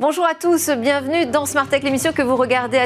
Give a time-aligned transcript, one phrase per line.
[0.00, 2.78] Bonjour à tous, bienvenue dans Smart Tech, l'émission que vous regardez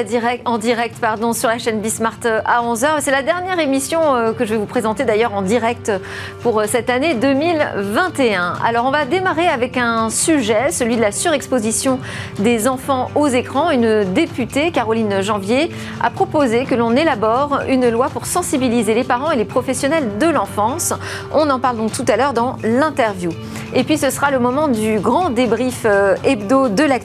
[0.43, 2.97] en direct pardon, sur la chaîne Bismart euh, à 11h.
[2.99, 5.93] C'est la dernière émission euh, que je vais vous présenter d'ailleurs en direct
[6.41, 8.55] pour euh, cette année 2021.
[8.65, 12.01] Alors on va démarrer avec un sujet, celui de la surexposition
[12.39, 13.71] des enfants aux écrans.
[13.71, 19.31] Une députée, Caroline Janvier, a proposé que l'on élabore une loi pour sensibiliser les parents
[19.31, 20.93] et les professionnels de l'enfance.
[21.33, 23.29] On en parle donc tout à l'heure dans l'interview.
[23.73, 25.85] Et puis ce sera le moment du grand débrief
[26.23, 27.04] hebdo de l'actualité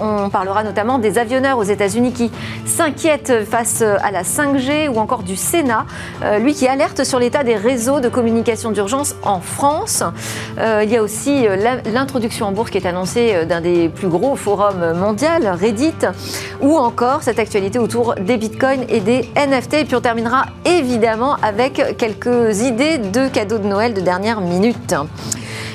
[0.00, 2.30] on parlera notamment des avionneurs aux États-Unis qui
[2.66, 5.86] s'inquiètent face à la 5G ou encore du Sénat,
[6.22, 10.02] euh, lui qui alerte sur l'état des réseaux de communication d'urgence en France.
[10.58, 11.56] Euh, il y a aussi euh,
[11.92, 15.28] l'introduction en bourse qui est annoncée d'un des plus gros forums mondiaux,
[15.60, 15.94] Reddit,
[16.60, 19.74] ou encore cette actualité autour des bitcoins et des NFT.
[19.74, 24.94] Et puis on terminera évidemment avec quelques idées de cadeaux de Noël de dernière minute.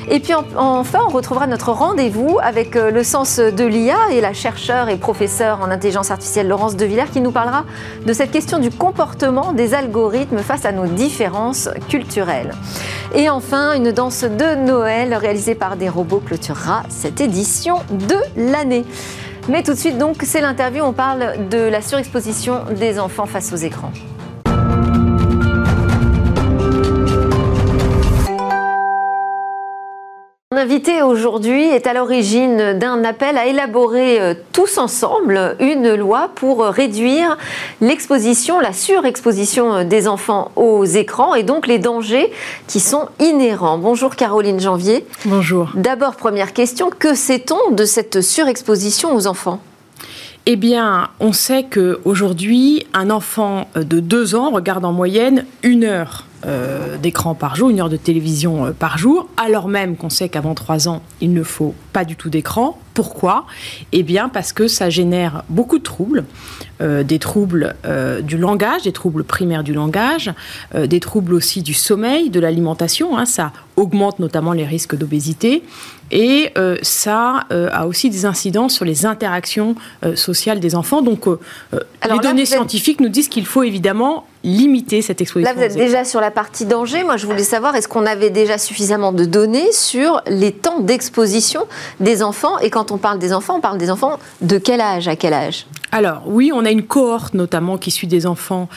[0.08, 4.34] Et puis enfin, on retrouvera notre rendez-vous avec euh, le sens de l'IA et la
[4.34, 7.66] chercheure et professeure en intelligence artificielle Laurence Devillers qui nous parlera
[8.06, 12.52] de cette question du comportement des algorithmes face à nos différences culturelles.
[13.16, 18.86] Et enfin, une danse de Noël réalisée par des robots clôturera cette édition de l'année.
[19.48, 20.84] Mais tout de suite, donc, c'est l'interview.
[20.84, 23.92] On parle de la surexposition des enfants face aux écrans.
[30.66, 36.64] Invité aujourd'hui est à l'origine d'un appel à élaborer euh, tous ensemble une loi pour
[36.64, 37.38] réduire
[37.82, 42.32] l'exposition, la surexposition euh, des enfants aux écrans et donc les dangers
[42.66, 43.78] qui sont inhérents.
[43.78, 45.06] Bonjour Caroline Janvier.
[45.26, 45.70] Bonjour.
[45.76, 49.60] D'abord, première question, que sait-on de cette surexposition aux enfants?
[50.48, 56.26] Eh bien, on sait qu'aujourd'hui, un enfant de 2 ans regarde en moyenne une heure
[56.46, 60.30] euh, d'écran par jour, une heure de télévision euh, par jour, alors même qu'on sait
[60.30, 62.78] qu'avant 3 ans, il ne faut pas du tout d'écran.
[62.94, 63.46] Pourquoi?
[63.94, 66.26] Eh bien parce que ça génère beaucoup de troubles,
[66.82, 67.76] euh, des troubles
[68.22, 70.34] du langage, des troubles primaires du langage,
[70.74, 73.18] des troubles aussi du sommeil, de l'alimentation.
[73.18, 73.26] Hein.
[73.26, 75.64] ça augmente notamment les risques d'obésité
[76.12, 79.76] et ça a aussi des incidences sur les interactions
[80.16, 81.02] sociales des enfants.
[81.02, 85.52] Donc les données scientifiques nous disent qu'il faut évidemment limiter cette exposition.
[85.52, 87.04] Là, vous êtes déjà sur la partie danger.
[87.04, 91.66] Moi, je voulais savoir, est-ce qu'on avait déjà suffisamment de données sur les temps d'exposition
[92.00, 92.60] des enfants?
[92.60, 95.34] Et quand on parle des enfants, on parle des enfants de quel âge à quel
[95.34, 95.66] âge?
[95.92, 98.70] Alors oui, on a une cohorte notamment qui suit des enfants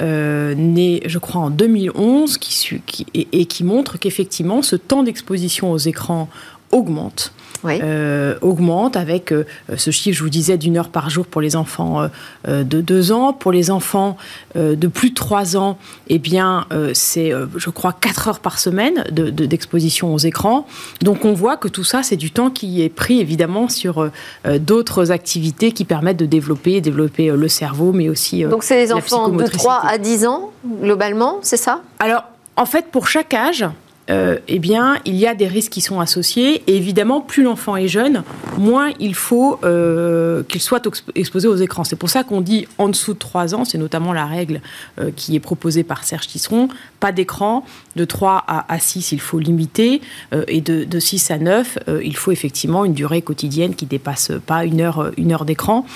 [0.00, 5.72] euh, nés, je crois, en 2011, qui, qui, et qui montre qu'effectivement, ce temps d'exposition
[5.72, 6.28] aux écrans
[6.70, 7.32] augmente.
[7.64, 9.44] Euh, augmente avec euh,
[9.76, 12.08] ce chiffre, je vous disais, d'une heure par jour pour les enfants
[12.48, 13.32] euh, de 2 ans.
[13.32, 14.16] Pour les enfants
[14.54, 20.14] de plus de 3 ans, eh bien, c'est, je crois, 4 heures par semaine d'exposition
[20.14, 20.66] aux écrans.
[21.02, 24.10] Donc on voit que tout ça, c'est du temps qui est pris évidemment sur
[24.58, 28.44] d'autres activités qui permettent de développer, développer le cerveau, mais aussi.
[28.44, 31.80] Donc c'est les enfants de 3 à 10 ans, globalement, c'est ça?
[31.98, 32.24] Alors,
[32.56, 33.66] en fait, pour chaque âge,
[34.10, 36.62] euh, eh bien, il y a des risques qui sont associés.
[36.66, 38.22] Et évidemment, plus l'enfant est jeune,
[38.58, 41.84] moins il faut euh, qu'il soit exposé aux écrans.
[41.84, 44.60] C'est pour ça qu'on dit en dessous de 3 ans, c'est notamment la règle
[45.00, 46.68] euh, qui est proposée par Serge Tisseron,
[47.00, 47.64] pas d'écran,
[47.96, 50.00] de 3 à, 6, il faut limiter,
[50.48, 54.80] et de, 6 à 9, il faut effectivement une durée quotidienne qui dépasse pas une
[54.80, 55.86] heure, une heure d'écran.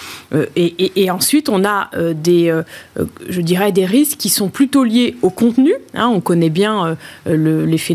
[0.54, 2.54] Et, ensuite, on a des,
[3.28, 5.72] je dirais, des risques qui sont plutôt liés au contenu.
[5.94, 6.08] Hein.
[6.08, 6.96] on connaît bien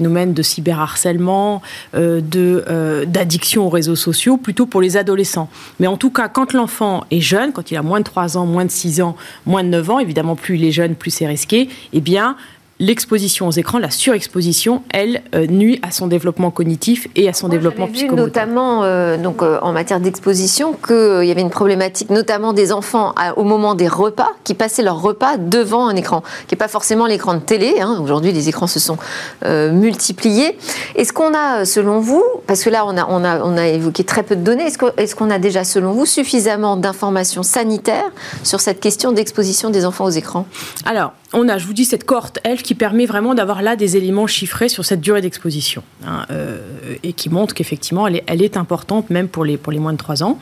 [0.03, 1.61] de cyberharcèlement,
[1.95, 5.49] euh, euh, d'addiction aux réseaux sociaux, plutôt pour les adolescents.
[5.79, 8.45] Mais en tout cas, quand l'enfant est jeune, quand il a moins de 3 ans,
[8.45, 9.15] moins de 6 ans,
[9.45, 12.35] moins de 9 ans, évidemment, plus il est jeune, plus c'est risqué, eh bien,
[12.83, 17.47] l'exposition aux écrans, la surexposition, elle euh, nuit à son développement cognitif et à son
[17.47, 18.25] développement psychomoteur.
[18.25, 23.15] Notamment euh, donc, euh, en matière d'exposition, qu'il y avait une problématique notamment des enfants
[23.37, 27.05] au moment des repas qui passaient leur repas devant un écran, qui n'est pas forcément
[27.05, 27.79] l'écran de télé.
[27.79, 27.99] Hein.
[28.03, 28.97] Aujourd'hui, les écrans se sont
[29.45, 30.57] multipliés.
[30.95, 34.03] Est-ce qu'on a, selon vous, parce que là, on a, on a, on a évoqué
[34.03, 34.65] très peu de données,
[34.97, 38.11] est-ce qu'on a déjà, selon vous, suffisamment d'informations sanitaires
[38.43, 40.45] sur cette question d'exposition des enfants aux écrans?
[40.85, 43.97] Alors, on a, je vous dis, cette cohorte, elle, qui permet vraiment d'avoir là des
[43.97, 46.59] éléments chiffrés sur cette durée d'exposition hein, euh,
[47.03, 50.21] et qui montre qu'effectivement, elle est, importante même pour les, pour les moins de 3
[50.21, 50.39] ans.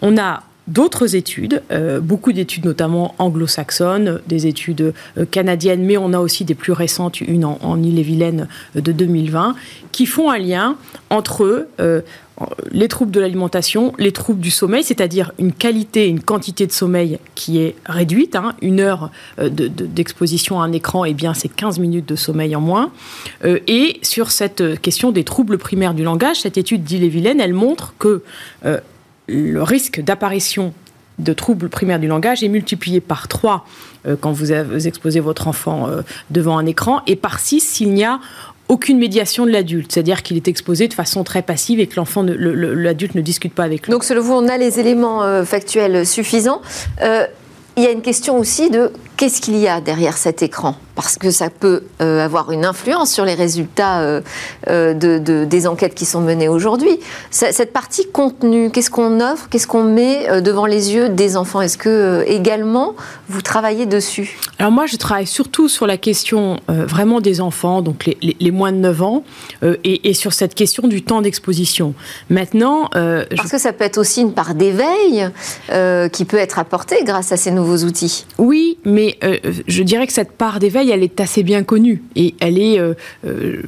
[0.00, 1.62] On a d'autres études,
[2.02, 4.92] beaucoup d'études notamment anglo-saxonnes, des études
[5.30, 9.54] canadiennes, mais on a aussi des plus récentes, une en, en Ille-et-Vilaine de 2020,
[9.92, 10.76] qui font un lien
[11.10, 11.66] entre
[12.70, 17.18] les troubles de l'alimentation, les troubles du sommeil, c'est-à-dire une qualité, une quantité de sommeil
[17.34, 18.36] qui est réduite.
[18.36, 18.54] Hein.
[18.62, 22.54] une heure euh, d'exposition à un écran, et eh bien, c'est 15 minutes de sommeil
[22.54, 22.90] en moins.
[23.44, 27.94] Euh, et sur cette question des troubles primaires du langage, cette étude d'Ille-et-Vilaine, elle montre
[27.98, 28.22] que
[28.64, 28.78] euh,
[29.28, 30.72] le risque d'apparition
[31.18, 33.66] de troubles primaires du langage est multiplié par 3
[34.20, 35.88] quand vous, exposez votre enfant
[36.30, 38.20] devant un écran et par 6 s'il n'y a
[38.68, 42.22] aucune médiation de l'adulte, c'est-à-dire qu'il est exposé de façon très passive et que l'enfant,
[42.22, 43.92] l'adulte ne discute pas avec lui.
[43.92, 46.60] Donc selon vous, on a les éléments euh, factuels suffisants.
[47.02, 47.26] Euh,
[47.76, 50.76] il y a une question aussi de qu'est-ce qu'il y a derrière cet écran?
[50.94, 54.20] Parce que ça peut euh, avoir une influence sur les résultats euh,
[54.68, 56.98] euh, de, des enquêtes qui sont menées aujourd'hui.
[57.30, 61.60] Cette partie contenu, qu'est-ce qu'on offre, qu'est-ce qu'on met devant les yeux des enfants?
[61.60, 62.94] Est-ce que également
[63.28, 64.38] vous travaillez dessus?
[64.58, 68.78] Alors moi, je travaille surtout sur la question vraiment des enfants, donc les, moins de
[68.78, 69.24] 9 ans,
[69.84, 71.94] et, sur cette question du temps d'exposition.
[72.30, 75.28] Maintenant, parce que ça peut être aussi une part d'éveil
[76.12, 78.26] qui peut être apportée grâce à ces nouveaux outils.
[78.38, 82.02] Oui, mais euh, je dirais que cette part d'éveil, elle est assez bien connue.
[82.16, 82.94] Et elle est, euh,
[83.26, 83.62] euh,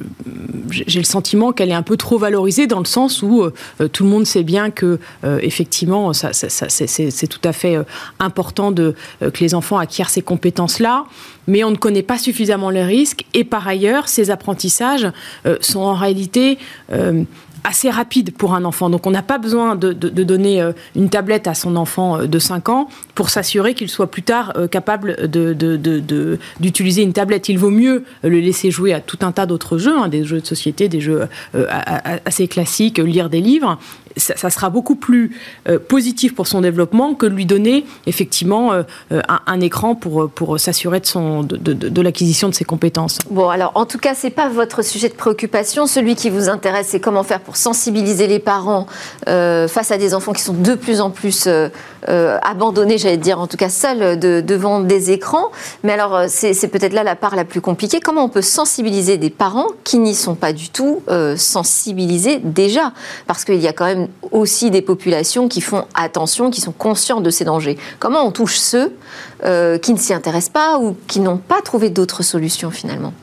[0.69, 3.43] j'ai le sentiment qu'elle est un peu trop valorisée dans le sens où
[3.91, 4.99] tout le monde sait bien que,
[5.41, 7.77] effectivement, c'est tout à fait
[8.19, 8.93] important que
[9.39, 11.05] les enfants acquièrent ces compétences-là.
[11.47, 13.25] Mais on ne connaît pas suffisamment les risques.
[13.33, 15.07] Et par ailleurs, ces apprentissages
[15.59, 16.57] sont en réalité
[17.63, 18.89] assez rapide pour un enfant.
[18.89, 22.39] Donc on n'a pas besoin de, donner euh, une tablette à son enfant euh, de
[22.39, 25.27] 5 ans pour s'assurer qu'il soit plus tard euh, capable
[26.59, 27.49] d'utiliser une tablette.
[27.49, 30.41] Il vaut mieux le laisser jouer à tout un tas d'autres jeux, hein, des jeux
[30.41, 31.27] de société, des jeux
[32.25, 33.77] assez classiques, lire des livres,
[34.17, 35.37] ça, sera beaucoup plus
[35.67, 40.29] euh, positif pour son développement que de lui donner effectivement euh, euh, un, écran pour,
[40.29, 43.17] pour s'assurer de, de, de, l'acquisition de ses compétences.
[43.29, 45.87] Bon, alors en tout cas, ce n'est pas votre sujet de préoccupation.
[45.87, 48.87] Celui qui vous intéresse, c'est comment faire pour sensibiliser les parents
[49.25, 51.47] face à des enfants qui sont de plus en plus
[52.07, 55.51] abandonnés, j'allais dire, en tout cas seuls devant des écrans.
[55.83, 57.99] Mais alors, c'est peut-être là la part la plus compliquée.
[57.99, 61.01] Comment on peut sensibiliser des parents qui n'y sont pas du tout
[61.35, 62.93] sensibilisés déjà?
[63.27, 64.00] Parce qu'il y a quand même
[64.31, 67.77] aussi des populations qui font attention, qui sont conscients de ces dangers.
[67.99, 68.93] Comment on touche ceux
[69.43, 73.13] euh, qui ne s'y intéressent pas ou qui n'ont pas trouvé d'autres solutions finalement?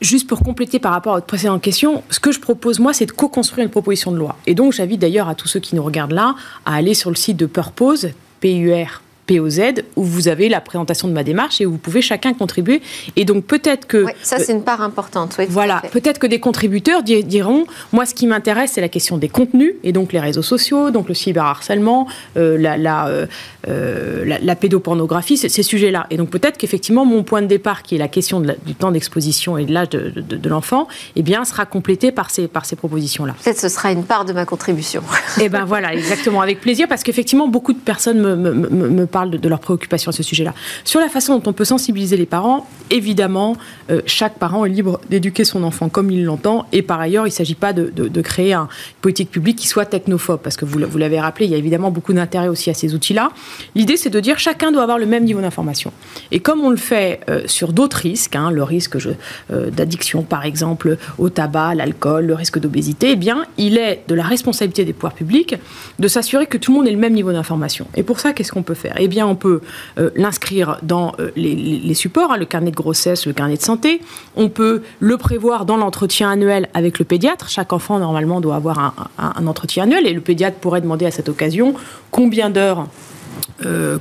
[0.00, 3.06] Juste pour compléter par rapport à votre précédente question, ce que je propose, moi, c'est
[3.06, 4.36] de co-construire une proposition de loi.
[4.46, 6.34] Et donc, j'invite d'ailleurs à tous ceux qui nous regardent là
[6.64, 8.08] à aller sur le site de Purpose,
[8.40, 9.60] P-U-R POZ,
[9.96, 12.82] où vous avez la présentation de ma démarche et où vous pouvez chacun contribuer.
[13.16, 14.04] Et donc peut-être que...
[14.04, 15.36] Oui, ça c'est une part importante.
[15.38, 19.28] Oui, voilà, peut-être que des contributeurs diront, moi ce qui m'intéresse c'est la question des
[19.28, 23.26] contenus, et donc les réseaux sociaux, donc le cyberharcèlement, euh, la, la, euh,
[23.68, 26.06] euh, la, pédopornographie, ces sujets-là.
[26.10, 29.58] Et donc peut-être qu'effectivement mon point de départ, qui est la question du temps d'exposition
[29.58, 33.34] et de l'âge de, de, l'enfant, eh bien sera complété par ces, par ces propositions-là.
[33.44, 35.02] Peut-être ce sera une part de ma contribution.
[35.40, 39.19] Eh bien voilà, exactement, avec plaisir, parce qu'effectivement beaucoup de personnes me, me, me parlent
[39.26, 40.54] de, leurs préoccupations à ce sujet-là.
[40.84, 43.56] Sur la façon dont on peut sensibiliser les parents, évidemment,
[43.90, 46.66] euh, chaque parent est libre d'éduquer son enfant comme il l'entend.
[46.72, 48.66] Et par ailleurs, il ne s'agit pas de, créer une
[49.00, 52.12] politique publique qui soit technophobe, parce que vous, l'avez rappelé, il y a évidemment beaucoup
[52.12, 53.30] d'intérêt aussi à ces outils-là.
[53.74, 55.92] L'idée, c'est de dire chacun doit avoir le même niveau d'information.
[56.30, 60.44] Et comme on le fait euh, sur d'autres risques, hein, le risque euh, d'addiction par
[60.44, 64.92] exemple au tabac, l'alcool, le risque d'obésité, eh bien, il est de la responsabilité des
[64.92, 65.56] pouvoirs publics
[65.98, 67.86] de s'assurer que tout le monde ait le même niveau d'information.
[67.96, 68.94] Et pour ça, qu'est-ce qu'on peut faire?
[68.98, 69.60] Eh bien, on peut
[69.98, 74.00] euh, l'inscrire dans euh, les, supports, hein, le carnet de grossesse, le carnet de santé.
[74.36, 77.50] On peut le prévoir dans l'entretien annuel avec le pédiatre.
[77.50, 81.28] Chaque enfant, normalement, doit avoir un entretien annuel et le pédiatre pourrait demander à cette
[81.28, 81.74] occasion
[82.10, 82.86] combien d'heures
[83.64, 83.98] euh,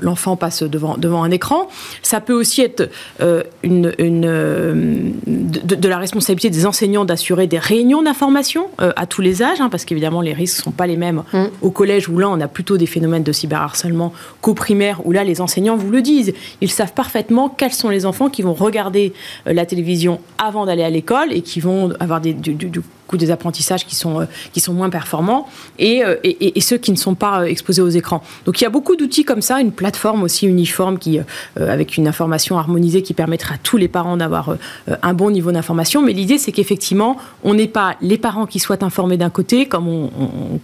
[0.00, 1.68] l'enfant passe devant, devant un écran.
[2.02, 8.02] Ça peut aussi être euh, une, euh, de, la responsabilité des enseignants d'assurer des réunions
[8.02, 11.22] d'information à tous les âges, hein, parce qu'évidemment les risques ne sont pas les mêmes
[11.32, 11.44] mm.
[11.62, 15.24] au collège où là on a plutôt des phénomènes de cyberharcèlement qu'au primaire où là
[15.24, 16.32] les enseignants vous le disent.
[16.60, 19.12] Ils savent parfaitement quels sont les enfants qui vont regarder
[19.46, 22.80] la télévision avant d'aller à l'école et qui vont avoir des, du, du,
[23.16, 25.48] des apprentissages qui sont, qui sont moins performants
[25.78, 28.22] et, et, et, ceux qui ne sont pas exposés aux écrans.
[28.44, 31.96] Donc il y a beaucoup d'outils comme ça, une plateforme aussi uniforme qui, euh, avec
[31.96, 34.56] une information harmonisée qui permettra à tous les parents d'avoir euh,
[35.02, 36.02] un bon niveau d'information.
[36.02, 39.88] Mais l'idée, c'est qu'effectivement, on n'est pas les parents qui soient informés d'un côté, comme
[39.88, 40.08] on,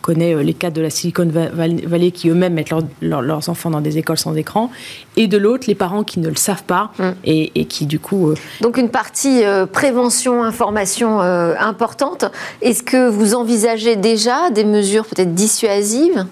[0.03, 3.99] connaît euh, les cas de la Silicon Valley qui eux-mêmes mettent leurs enfants dans des
[3.99, 4.71] écoles sans écran,
[5.17, 7.11] et de l'autre, les parents qui ne le savent pas mm.
[7.25, 8.35] et, qui du coup...
[8.61, 12.25] Donc une partie prévention, information importante.
[12.63, 16.27] Est-ce que vous envisagez déjà des mesures peut-être dissuasives?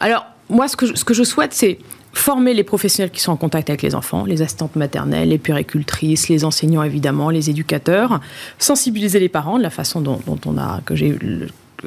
[0.00, 1.78] Alors, moi, ce que je, souhaite, c'est
[2.12, 6.28] former les professionnels qui sont en contact avec les enfants, les assistantes maternelles, les puéricultrices,
[6.28, 8.20] les enseignants évidemment, les éducateurs,
[8.58, 11.16] sensibiliser les parents de la façon dont, dont on a que j'ai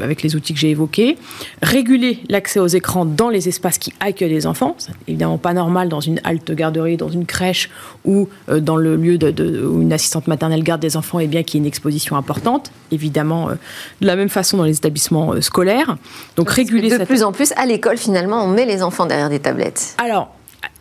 [0.01, 1.17] avec les outils que j'ai évoqués,
[1.61, 4.75] réguler l'accès aux écrans dans les espaces qui accueillent les enfants.
[4.77, 7.69] C'est évidemment pas normal dans une halte garderie, dans une crèche
[8.05, 11.43] ou euh, dans le lieu de, où une assistante maternelle garde des enfants, et bien
[11.43, 12.71] qu'il y ait une exposition importante.
[12.91, 13.53] Évidemment, euh,
[14.01, 15.97] de la même façon dans les établissements euh, scolaires.
[16.35, 16.97] Donc réguler.
[16.97, 19.95] de plus en plus, à l'école, finalement, on met les enfants derrière des tablettes.
[19.97, 20.29] Alors,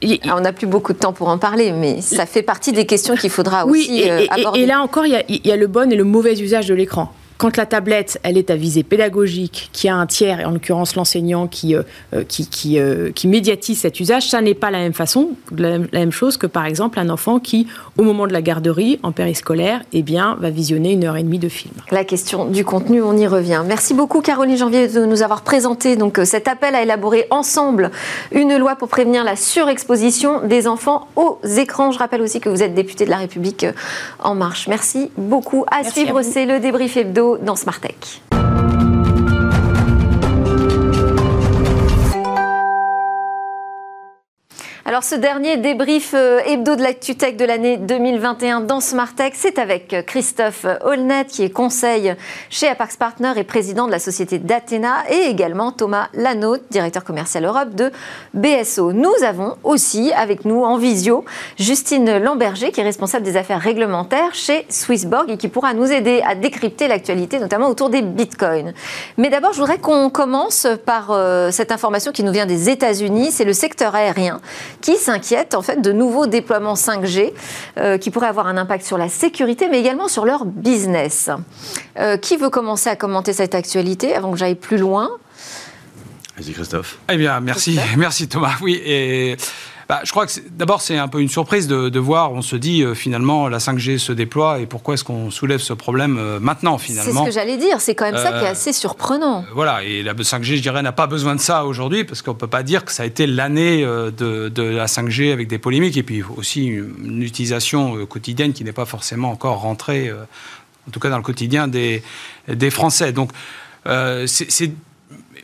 [0.02, 3.16] on n'a plus beaucoup de temps pour en parler, mais ça fait partie des questions
[3.16, 4.60] qu'il faudra aussi aborder.
[4.60, 7.12] Et, là encore, il y, y, a le bon et le mauvais usage de l'écran
[7.42, 10.94] quand la tablette, elle est à visée pédagogique, qui a un tiers, et en l'occurrence
[10.94, 11.82] l'enseignant qui, euh,
[12.14, 15.78] euh, qui, qui, euh, qui, médiatise cet usage, ça n'est pas la même façon, la,
[15.78, 17.66] même chose que par exemple un enfant qui,
[17.98, 21.40] au moment de la garderie, en périscolaire, eh bien, va visionner une heure et demie
[21.40, 21.74] de film.
[21.90, 23.64] La question du contenu, on y revient.
[23.66, 27.90] Merci beaucoup Caroline Janvier de nous avoir présenté donc, cet appel à élaborer ensemble
[28.30, 31.90] une loi pour prévenir la surexposition des enfants aux écrans.
[31.90, 33.66] Je rappelle aussi que vous êtes député de la République
[34.20, 34.68] En Marche.
[34.68, 35.64] Merci beaucoup.
[35.72, 38.22] À suivre, c'est le débrief hebdo dans Smartech.
[44.84, 49.94] Alors ce dernier débrief euh, hebdo de l'actu-tech de l'année 2021 dans Smartech, c'est avec
[50.08, 52.16] Christophe Holnet qui est conseil
[52.50, 57.44] chez Apax Partner et président de la société d'Athéna et également Thomas Lanaud, directeur commercial
[57.44, 57.92] Europe de
[58.34, 58.92] BSO.
[58.92, 61.24] Nous avons aussi avec nous en visio
[61.60, 66.22] Justine Lamberger qui est responsable des affaires réglementaires chez Swissborg et qui pourra nous aider
[66.26, 68.72] à décrypter l'actualité notamment autour des bitcoins.
[69.16, 73.30] Mais d'abord je voudrais qu'on commence par euh, cette information qui nous vient des États-Unis,
[73.30, 74.40] c'est le secteur aérien
[74.82, 77.32] qui s'inquiètent en fait de nouveaux déploiements 5G
[77.78, 81.30] euh, qui pourraient avoir un impact sur la sécurité, mais également sur leur business.
[81.98, 85.08] Euh, qui veut commencer à commenter cette actualité avant que j'aille plus loin?
[86.36, 86.98] Vas-y Christophe.
[87.10, 88.54] Eh bien, merci, merci Thomas.
[88.60, 89.36] Oui, et
[89.88, 92.82] bah, je crois que d'abord, c'est un peu une surprise de, voir, on se dit
[92.82, 96.78] euh, finalement, la 5G se déploie et pourquoi est-ce qu'on soulève ce problème euh, maintenant
[96.78, 99.44] finalement C'est ce que j'allais dire, c'est quand même ça qui est euh, assez surprenant.
[99.54, 102.38] voilà, et la 5G, je dirais, n'a pas besoin de ça aujourd'hui parce qu'on ne
[102.38, 106.02] peut pas dire que ça a été l'année de, la 5G avec des polémiques et
[106.02, 111.16] puis aussi une, utilisation quotidienne qui n'est pas forcément encore rentrée, en tout cas dans
[111.16, 112.02] le quotidien des,
[112.48, 113.12] des Français.
[113.12, 113.30] Donc,
[114.26, 114.72] c'est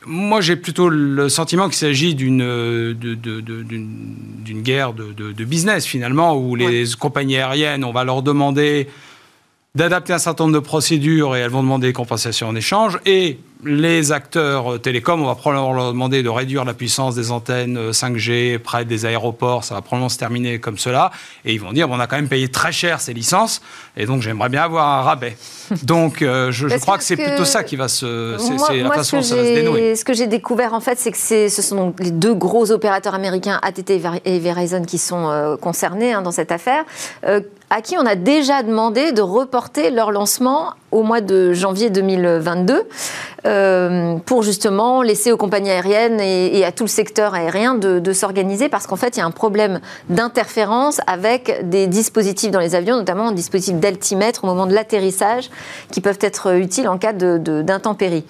[0.06, 6.84] moi, j'ai plutôt le sentiment qu'il s'agit d'une d'une guerre de, business finalement, où les
[6.98, 8.88] compagnies aériennes, on va leur demander
[9.74, 12.98] d'adapter un certain nombre de procédures et elles vont demander des compensations en échange.
[13.06, 17.90] Et les acteurs télécoms, on va probablement leur demander de réduire la puissance des antennes
[17.90, 19.64] 5G près des aéroports.
[19.64, 21.10] Ça va probablement se terminer comme cela.
[21.44, 23.60] Et ils vont dire, on a quand même payé très cher ces licences.
[23.96, 25.36] Et donc, j'aimerais bien avoir un rabais.
[25.82, 28.36] Donc, euh, je, crois que, c'est plutôt ça qui va se.
[28.38, 29.96] C'est la façon dont ça va se dénouer.
[29.96, 33.14] Ce que j'ai découvert, en fait, c'est que ce sont donc les deux gros opérateurs
[33.14, 33.90] américains, ATT
[34.24, 36.84] et Verizon, qui sont euh, concernés hein, dans cette affaire.
[37.24, 41.90] Euh, à qui on a déjà demandé de reporter leur lancement au mois de janvier
[41.90, 42.82] 2022
[43.44, 48.68] euh, pour justement laisser aux compagnies aériennes et, à tout le secteur aérien de, s'organiser
[48.68, 52.96] parce qu'en fait il y a un problème d'interférence avec des dispositifs dans les avions,
[52.96, 55.50] notamment un dispositif d'altimètre au moment de l'atterrissage
[55.92, 58.24] qui peuvent être utiles en cas d'intempéries.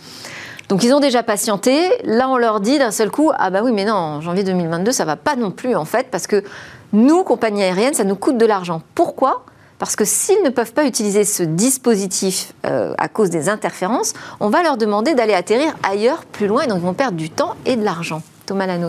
[0.69, 1.89] Donc ils ont déjà patienté.
[2.05, 5.07] Là, on leur dit d'un seul coup, ah bah oui, mais non, janvier 2022, ça
[5.07, 6.45] va pas non plus en fait, parce que
[6.93, 8.83] nous, compagnies aériennes, ça nous coûte de l'argent.
[8.95, 9.45] Pourquoi?
[9.79, 14.49] Parce que s'ils ne peuvent pas utiliser ce dispositif euh, à cause des interférences, on
[14.49, 17.55] va leur demander d'aller atterrir ailleurs, plus loin, et donc ils vont perdre du temps
[17.65, 18.23] et de l'argent.
[18.47, 18.89] Thomas Lano.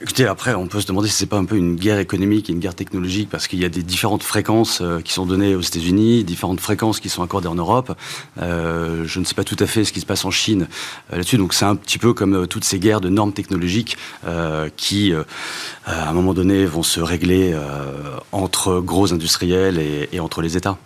[0.00, 2.52] Écoutez, après, on peut se demander si c'est pas un peu une guerre économique et
[2.52, 5.60] une guerre technologique, parce qu'il y a des différentes fréquences euh, qui sont données aux
[5.60, 7.96] États-Unis, différentes fréquences qui sont accordées en Europe.
[8.40, 10.66] Euh, je ne sais pas tout à fait ce qui se passe en Chine
[11.12, 13.96] euh, là-dessus, donc c'est un petit peu comme toutes ces guerres de normes technologiques
[14.76, 15.12] qui,
[15.84, 17.56] à un moment donné, vont se régler
[18.32, 20.78] entre gros industriels et entre les États.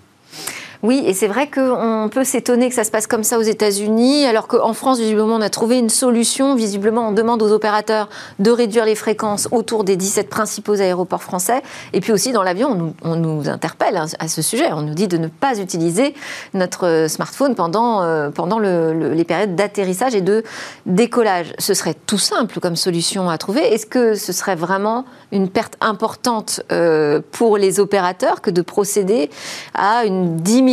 [0.84, 4.26] Oui, et c'est vrai qu'on peut s'étonner que ça se passe comme ça aux États-Unis,
[4.26, 6.54] alors qu'en France, visiblement, on a trouvé une solution.
[6.54, 8.08] Visiblement, on demande aux opérateurs
[8.38, 11.62] de réduire les fréquences autour des 17 principaux aéroports français.
[11.94, 14.72] Et puis aussi, dans l'avion, on, nous interpelle hein, à ce sujet.
[14.72, 16.14] On nous dit de ne pas utiliser
[16.54, 20.44] notre smartphone pendant, euh, pendant les périodes d'atterrissage et de
[20.86, 21.54] décollage.
[21.58, 23.62] Ce serait tout simple comme solution à trouver.
[23.74, 29.28] Est-ce que ce serait vraiment une perte importante euh, pour les opérateurs que de procéder
[29.74, 30.67] à une diminution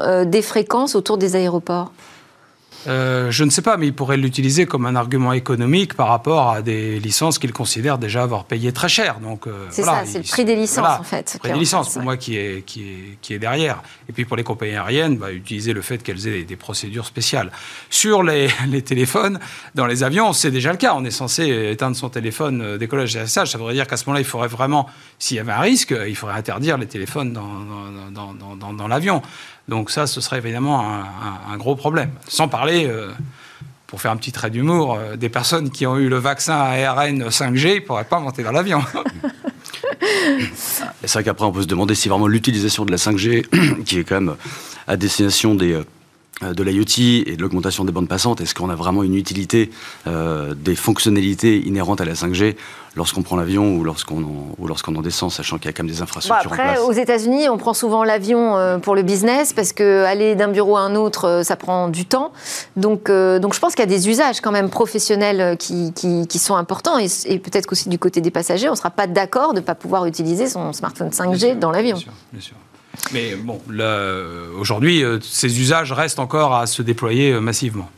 [0.00, 1.92] euh, des fréquences autour des aéroports?
[2.86, 6.50] Euh, je ne sais pas, mais il pourrait l'utiliser comme un argument économique par rapport
[6.50, 9.18] à des licences qu'il considère déjà avoir payées très cher.
[9.20, 11.32] Donc, euh, c'est ça, c'est le prix des licences en fait.
[11.34, 13.82] Le prix des licences pour moi qui est, qui, est, qui est derrière.
[14.08, 17.50] Et puis pour les compagnies aériennes, bah, utiliser le fait qu'elles aient des, procédures spéciales.
[17.90, 19.38] Sur les, les, téléphones,
[19.74, 20.94] dans les avions, c'est déjà le cas.
[20.94, 24.20] On est censé éteindre son téléphone euh, décollage et Ça voudrait dire qu'à ce moment-là,
[24.20, 27.48] il faudrait vraiment, s'il y avait un risque, il faudrait interdire les téléphones dans,
[28.10, 29.22] dans, dans, dans l'avion.
[29.68, 30.82] Donc ça, ce serait évidemment
[31.48, 32.10] un, gros problème.
[32.26, 33.12] Sans parler, euh,
[33.86, 37.28] pour faire un petit trait d'humour, euh, des personnes qui ont eu le vaccin ARN
[37.28, 38.82] 5G, ils ne pourraient pas monter dans l'avion.
[41.02, 44.04] C'est vrai qu'après, on peut se demander si vraiment l'utilisation de la 5G, qui est
[44.04, 44.36] quand même
[44.86, 45.84] à destination des euh,
[46.42, 49.70] de l'IoT et de l'augmentation des bandes passantes, est-ce qu'on a vraiment une utilité
[50.06, 52.54] euh, des fonctionnalités inhérentes à la 5G
[52.96, 55.82] lorsqu'on prend l'avion ou lorsqu'on en, ou lorsqu'on en descend, sachant qu'il y a quand
[55.82, 59.02] même des infrastructures après, en place aux États-Unis, on prend souvent l'avion euh, pour le
[59.02, 62.32] business parce que aller d'un bureau à un autre, ça prend du temps.
[62.76, 66.56] Donc, donc je pense qu'il y a des usages quand même professionnels qui, qui, sont
[66.56, 69.64] importants et, peut-être qu'aussi du côté des passagers, on ne sera pas d'accord de ne
[69.64, 71.96] pas pouvoir utiliser son smartphone 5G dans l'avion.
[72.32, 72.54] Bien sûr.
[73.12, 73.60] Mais bon,
[74.58, 77.88] aujourd'hui, euh, ces usages restent encore à se déployer euh, massivement.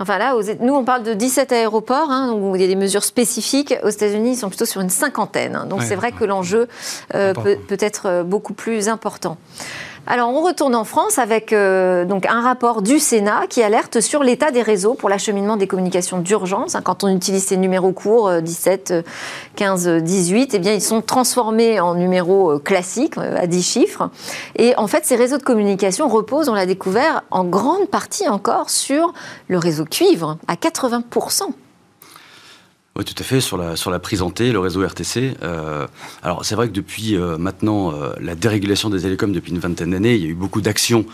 [0.00, 3.04] Enfin là, nous, on parle de 17 aéroports, hein, où il y a des mesures
[3.04, 3.74] spécifiques.
[3.82, 5.56] Aux États-Unis, ils sont plutôt sur une cinquantaine.
[5.56, 5.66] Hein.
[5.66, 6.68] donc c'est vrai que l'enjeu
[7.14, 9.38] euh, peut, être beaucoup plus important.
[10.10, 14.50] Alors, on retourne en France avec euh, un rapport du Sénat qui alerte sur l'état
[14.50, 16.74] des réseaux pour l'acheminement des communications d'urgence.
[16.74, 19.04] Hein, quand on utilise ces numéros courts, 17,
[19.56, 24.08] 15, 18, eh bien, ils sont transformés en numéros euh, classiques euh, à 10 chiffres.
[24.56, 28.70] Et en fait, ces réseaux de communication reposent, on l'a découvert, en grande partie encore
[28.70, 29.12] sur
[29.48, 31.02] le réseau cuivre, à 80
[32.98, 35.36] oui, tout à fait, sur la, sur la T, le réseau RTC.
[35.44, 35.86] Euh,
[36.24, 39.92] alors, c'est vrai que depuis euh, maintenant euh, la dérégulation des télécoms depuis une vingtaine
[39.92, 41.06] d'années, il y a eu beaucoup d'actions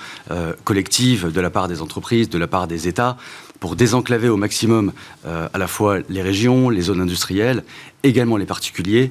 [0.64, 3.18] collectives de la part des entreprises, de la part des États,
[3.60, 4.92] pour désenclaver au maximum
[5.26, 7.62] à la fois les régions, les zones industrielles,
[8.02, 9.10] également les particuliers,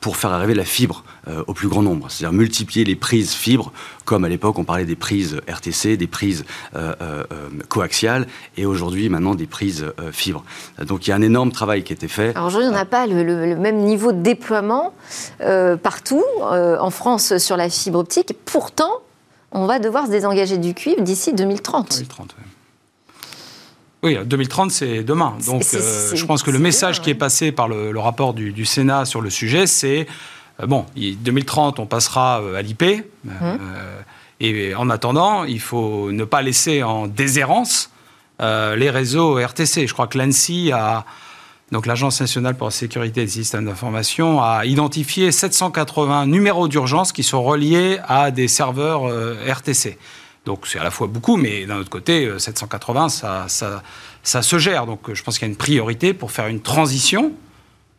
[0.00, 3.72] pour faire arriver la fibre euh, au plus grand nombre, c'est-à-dire multiplier les prises fibres,
[4.04, 7.24] comme à l'époque on parlait des prises RTC, des prises euh, euh,
[7.68, 8.26] coaxiales,
[8.56, 10.44] et aujourd'hui maintenant des prises fibres.
[10.84, 12.30] Donc il y a un énorme travail qui a été fait.
[12.30, 14.92] Alors aujourd'hui on n'a pas le, même niveau de déploiement
[15.82, 18.90] partout en France sur la fibre optique, pourtant
[19.52, 21.94] on va devoir se désengager du cuivre d'ici 2030.
[21.98, 22.36] 2030
[24.02, 25.36] oui, 2030, c'est demain.
[25.44, 29.04] Donc, euh, je pense que le message qui est passé par le, rapport du, Sénat
[29.04, 30.06] sur le sujet, c'est
[30.62, 32.84] euh, bon, 2030, on passera euh, à l'IP.
[33.26, 33.58] Hum.
[34.40, 37.90] et en attendant, il faut ne pas laisser en déshérence
[38.40, 39.88] les réseaux RTC.
[39.88, 41.04] Je crois que l'ANSI a.
[41.70, 47.22] Donc l'Agence nationale pour la sécurité des systèmes d'information a identifié 780 numéros d'urgence qui
[47.22, 49.02] sont reliés à des serveurs
[49.46, 49.98] RTC.
[50.48, 53.80] Donc c'est à la fois beaucoup, mais d'un autre côté, 780, euh,
[54.22, 54.86] ça, se gère.
[54.86, 57.32] Donc je pense qu'il y a une priorité pour faire une transition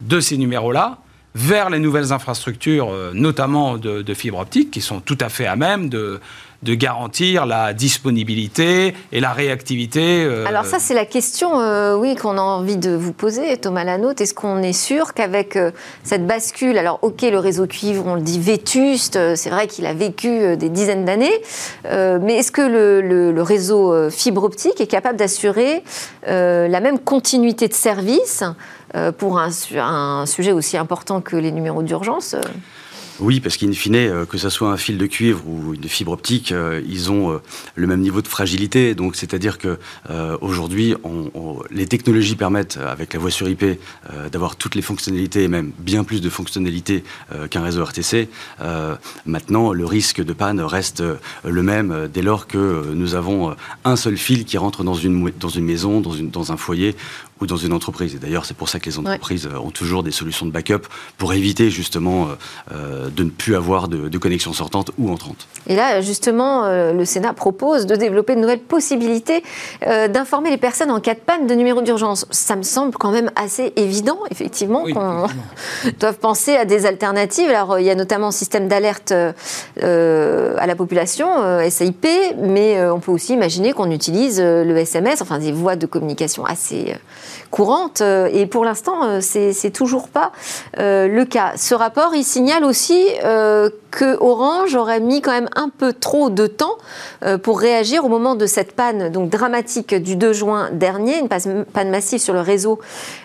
[0.01, 0.97] de ces numéros-là
[1.35, 5.45] vers les nouvelles infrastructures, euh, notamment de, de fibre optique, qui sont tout à fait
[5.45, 6.19] à même de,
[6.63, 10.25] de garantir la disponibilité et la réactivité.
[10.25, 13.85] Euh, alors ça, c'est la question, euh, oui, qu'on a envie de vous poser, Thomas
[13.85, 14.19] Lanotte.
[14.19, 15.71] Est-ce qu'on est sûr qu'avec euh,
[16.03, 19.93] cette bascule, alors ok, le réseau cuivre, on le dit vétuste, c'est vrai qu'il a
[19.93, 21.41] vécu des dizaines d'années,
[21.85, 25.83] mais est-ce que le, réseau fibre optique est capable d'assurer
[26.25, 28.43] la même continuité de service
[29.17, 32.35] pour un sujet aussi important que les numéros d'urgence
[33.19, 36.13] oui, parce qu'in fine, euh, que ce soit un fil de cuivre ou une fibre
[36.13, 37.37] optique, euh, ils ont euh,
[37.75, 38.95] le même niveau de fragilité.
[38.95, 39.77] Donc, c'est-à-dire que
[40.41, 40.95] aujourd'hui,
[41.71, 43.79] les technologies permettent, avec la voie sur IP,
[44.31, 47.03] d'avoir toutes les fonctionnalités et même bien plus de fonctionnalités
[47.49, 48.29] qu'un réseau RTC.
[49.25, 51.03] maintenant, le risque de panne reste
[51.43, 53.55] le même dès lors que nous avons
[53.85, 56.95] un seul fil qui rentre dans une, maison, dans un foyer
[57.41, 58.15] ou dans une entreprise.
[58.15, 61.33] Et d'ailleurs, c'est pour ça que les entreprises ont toujours des solutions de backup pour
[61.33, 62.29] éviter justement
[62.71, 65.47] de ne plus avoir de, de connexion sortante ou entrante.
[65.67, 69.43] Et là, justement, euh, le Sénat propose de développer de nouvelles possibilités
[69.85, 72.25] euh, d'informer les personnes en cas de panne de numéro d'urgence.
[72.31, 75.27] Ça me semble quand même assez évident, effectivement, qu'on
[75.99, 77.49] doive penser à des alternatives.
[77.49, 81.27] Alors, il y a notamment un système d'alerte euh, à la population,
[81.69, 86.45] SIP, mais on peut aussi imaginer qu'on utilise le SMS, enfin des voies de communication
[86.45, 86.95] assez
[87.51, 88.01] courantes.
[88.01, 90.31] Et pour l'instant, c'est toujours pas
[90.77, 91.53] le cas.
[91.55, 96.29] Ce rapport, il signale aussi euh, que Orange aurait mis quand même un peu trop
[96.29, 96.77] de temps
[97.23, 101.27] euh, pour réagir au moment de cette panne donc dramatique du 2 juin dernier, une
[101.27, 102.79] panne massive sur le réseau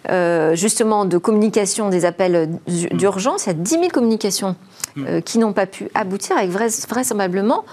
[0.08, 3.46] euh, justement de communication des appels d'urgence.
[3.46, 4.56] Il y a 10 000 communications
[5.24, 7.64] qui n'ont pas pu aboutir avec vraisemblablement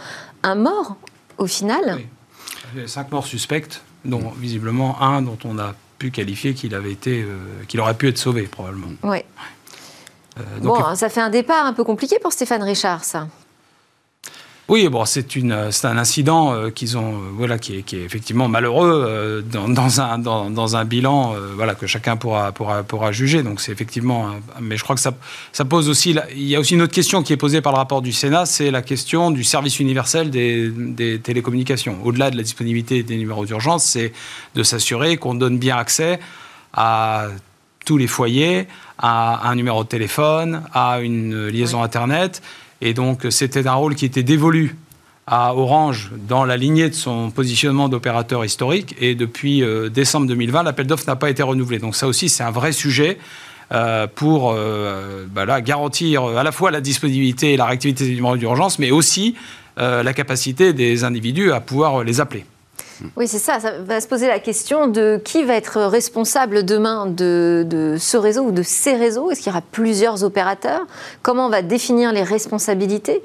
[0.41, 0.95] un mort
[1.37, 1.99] au final.
[2.75, 7.21] A cinq morts suspectes, dont visiblement un dont on a pu qualifier qu'il avait été,
[7.21, 7.37] euh,
[7.67, 8.87] qu'il aurait pu être sauvé probablement.
[9.03, 9.19] Oui.
[10.39, 13.27] Euh, bon, ça fait un départ un peu compliqué pour Stéphane Richard, ça.
[14.71, 17.97] Oui, bon, c'est une, c'est un incident euh, qu'ils ont, euh, voilà, qui est, qui
[17.97, 22.53] est, effectivement malheureux euh, dans, dans, un, dans, dans, un bilan, voilà, que chacun pourra,
[22.53, 23.43] pourra, pourra juger.
[23.43, 24.29] Donc c'est effectivement,
[24.61, 25.13] mais je crois que ça,
[25.51, 27.79] ça pose aussi, il y a aussi une autre question qui est posée par le
[27.79, 31.97] rapport du Sénat, c'est la question du service universel des, des télécommunications.
[32.05, 34.13] Au-delà de la disponibilité des numéros d'urgence, c'est
[34.55, 36.17] de s'assurer qu'on donne bien accès
[36.71, 37.27] à
[37.85, 41.83] tous les foyers, à un numéro de téléphone, à une liaison oui.
[41.83, 42.41] Internet
[42.81, 44.75] et donc, c'était un rôle qui était dévolu
[45.27, 48.95] à Orange dans la lignée de son positionnement d'opérateur historique.
[48.99, 51.79] Et depuis euh, décembre 2020, l'appel d'offres n'a pas été renouvelé.
[51.79, 53.17] Donc ça aussi, c'est un vrai sujet
[53.71, 58.37] euh, pour euh, bah garantir à la fois la disponibilité et la réactivité des numéros
[58.37, 59.35] d'urgence, mais aussi
[59.77, 62.45] la capacité des individus à pouvoir les appeler.
[63.15, 63.59] Oui, c'est ça.
[63.59, 68.17] Ça va se poser la question de qui va être responsable demain de, de ce
[68.17, 69.31] réseau ou de ces réseaux.
[69.31, 70.81] Est-ce qu'il y aura plusieurs opérateurs?
[71.21, 73.21] Comment on va définir les responsabilités?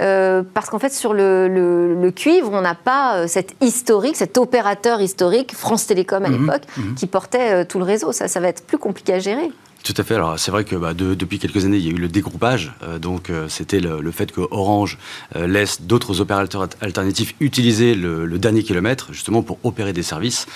[0.00, 4.16] Euh, Parce qu'en fait, sur le, le, le cuivre, on n'a pas euh, cet historique,
[4.16, 6.94] cet opérateur historique, France Télécom à Mhm, l'époque, mhm.
[6.94, 8.12] qui portait euh, tout le réseau.
[8.12, 9.50] Ça, ça va être plus compliqué à gérer.
[9.84, 10.16] Tout à fait.
[10.16, 12.72] Alors c'est vrai que bah, de- depuis quelques années, il y a eu le dégroupage.
[12.82, 14.98] Euh, donc euh, c'était le, fait que Orange
[15.36, 20.46] euh, laisse d'autres opérateurs at- alternatifs utiliser le, dernier kilomètre justement pour opérer des services.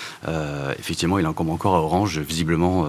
[0.79, 2.85] Effectivement, il incombe encore à Orange visiblement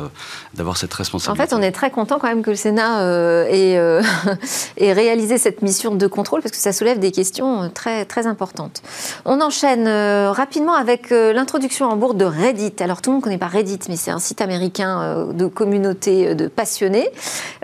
[0.54, 1.48] d'avoir cette En responsabilité.
[1.48, 3.02] fait, on est très content quand même que le Sénat
[3.50, 8.82] ait, réalisé cette mission de contrôle parce que ça soulève des questions très, très importantes.
[9.24, 12.74] On enchaîne rapidement avec l'introduction en bourse de Reddit.
[12.80, 16.23] Alors, tout le monde ne connaît pas Reddit, mais c'est un site américain de communauté
[16.26, 17.08] euh, de passionnés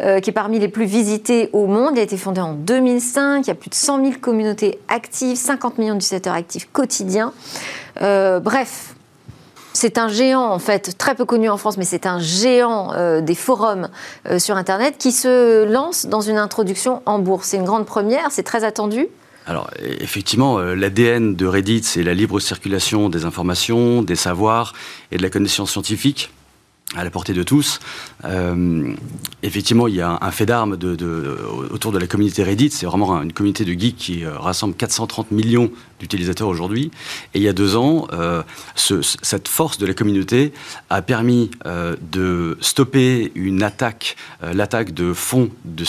[0.01, 1.93] euh, qui est parmi les plus visités au monde.
[1.95, 3.47] Il a été fondé en 2005.
[3.47, 7.33] Il y a plus de 100 000 communautés actives, 50 millions d'utilisateurs actifs quotidiens.
[8.03, 8.95] Euh, bref,
[9.73, 13.37] c'est un géant, en fait, très peu connu en France, mais c'est un géant des
[13.37, 13.89] forums
[14.39, 17.49] sur Internet qui se lance dans une introduction en bourse.
[17.49, 19.07] C'est une grande première, c'est très attendu.
[19.47, 24.75] Alors e- effectivement, l'ADN de Reddit, c'est la libre circulation des informations, des savoirs
[25.13, 26.31] et de la connaissance scientifique
[26.97, 27.79] à la portée de tous.
[28.25, 28.93] Euh,
[29.43, 30.73] effectivement, il y a un, fait d'armes
[31.73, 32.71] autour de la communauté Reddit.
[32.71, 36.91] C'est vraiment une communauté de geeks qui euh, rassemble 430 millions d'utilisateurs aujourd'hui.
[37.35, 38.43] Et il y a deux ans, euh,
[38.75, 40.53] ce- ce- cette force de la communauté
[40.89, 41.51] a permis
[42.11, 45.85] de stopper une attaque, l'attaque de fonds de,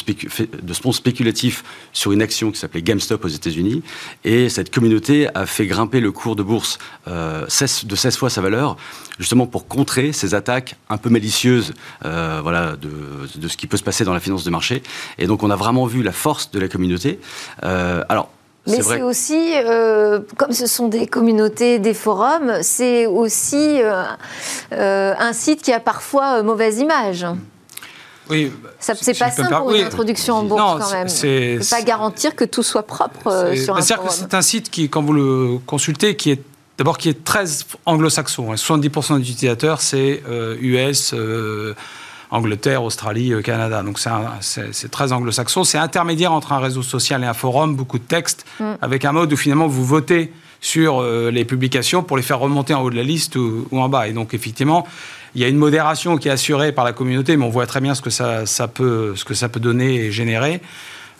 [0.61, 3.81] de spéculatifs sur une action qui s'appelait GameStop aux États-Unis.
[4.23, 6.77] Et cette communauté a fait grimper le cours de bourse
[7.47, 8.77] 16 de 16 fois sa valeur,
[9.17, 11.73] justement pour contrer ces attaques un peu malicieuses
[12.05, 12.89] euh, voilà, de,
[13.35, 14.83] de ce qui peut se passer dans la finance de marché.
[15.17, 17.19] Et donc on a vraiment vu la force de la communauté.
[17.63, 18.29] Euh, alors,
[18.67, 24.03] Mais c'est aussi, euh, comme ce sont des communautés, des forums, c'est aussi euh,
[24.73, 27.25] euh, un site qui a parfois euh, mauvaise image.
[28.29, 29.83] Oui, Ça, si c'est pas simple pour une oui.
[29.83, 31.09] introduction en bourse Non, quand même.
[31.09, 34.27] c'est- pas garantir que tout soit propre euh, sur un C'est-à-dire que forum.
[34.29, 36.41] c'est un site qui, quand vous le consultez, qui est
[36.81, 37.45] d'abord qui est très
[37.85, 38.51] anglo-saxon.
[38.51, 38.55] hein.
[38.55, 41.75] 70% des utilisateurs, c'est euh, US, euh,
[42.31, 43.83] Angleterre, Australie, euh, Canada.
[43.83, 45.63] Donc c'est très anglo-saxon.
[45.63, 48.63] C'est intermédiaire entre un réseau social et un forum, beaucoup de textes, Mm.
[48.81, 52.73] avec un mode où finalement vous votez sur euh, les publications pour les faire remonter
[52.73, 54.07] en haut de la liste ou, ou en bas.
[54.07, 54.87] Et donc effectivement,
[55.35, 57.79] il y a une modération qui est assurée par la communauté, mais on voit très
[57.81, 60.61] bien ce que ça, ça peut, ce que ça peut donner et générer.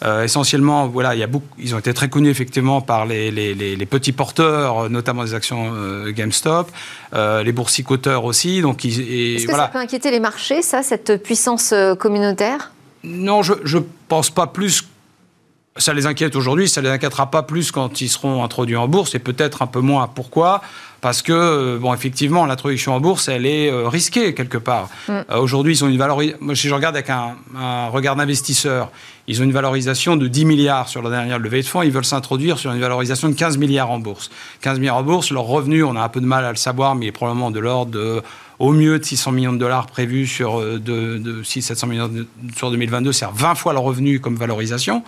[0.04, 3.30] Euh, essentiellement, voilà, il y a beaucoup, ils ont été très connus effectivement par les,
[3.30, 6.72] les- les- les petits porteurs, euh, notamment des actions euh, GameStop,
[7.14, 8.62] euh, les boursicoteurs aussi.
[8.62, 12.72] Donc, Est-ce que ça peut inquiéter les marchés, ça, cette puissance communautaire?
[13.04, 14.84] Non, je ne pense pas plus.
[15.78, 19.16] Ça les inquiète aujourd'hui, ça les inquiétera pas plus quand ils seront introduits en bourse,
[19.16, 20.08] et peut-être un peu moins.
[20.08, 20.62] Pourquoi?
[21.02, 24.88] Parce que, euh, bon, effectivement, l'introduction en bourse, elle est euh, risquée quelque part.
[25.08, 25.12] Mm.
[25.12, 26.38] Euh, aujourd'hui, ils ont une valorisation.
[26.42, 28.92] Moi, si je regarde avec un, un regard d'investisseur,
[29.28, 31.82] ils ont une valorisation de 10 milliards sur la dernière levée de fonds.
[31.82, 34.30] Ils veulent s'introduire sur une valorisation de 15 milliards en bourse.
[34.62, 36.94] 15 milliards en bourse, leur revenu, on a un peu de mal à le savoir,
[36.94, 38.22] mais il est probablement de l'ordre de
[38.60, 42.70] au mieux de 600 millions de dollars prévus sur de, de 600-700 millions de- sur
[42.70, 45.04] 2022, c'est 20 fois le revenu comme valorisation.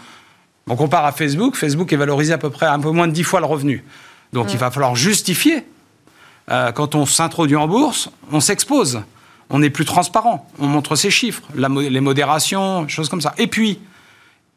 [0.68, 3.22] On compare à Facebook, Facebook est valorisé à peu près un peu moins de 10
[3.24, 3.84] fois le revenu.
[4.32, 5.64] Donc il va falloir justifier.
[6.50, 9.02] Euh, quand on s'introduit en bourse, on s'expose.
[9.50, 10.50] On est plus transparent.
[10.60, 13.34] On montre ses chiffres, les modérations, choses comme ça.
[13.38, 13.80] Et puis,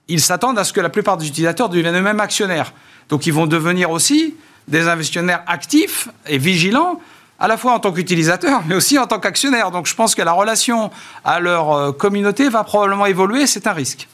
[0.08, 2.72] ils s'attendent à ce que la plupart des utilisateurs deviennent eux-mêmes actionnaires.
[3.08, 4.34] Donc ils vont devenir aussi
[4.68, 7.00] des investisseurs actifs et vigilants,
[7.38, 9.70] à la fois en tant qu'utilisateurs, mais aussi en tant qu'actionnaires.
[9.70, 10.90] Donc je pense que la relation
[11.24, 14.08] à leur euh, communauté va probablement évoluer, c'est un risque.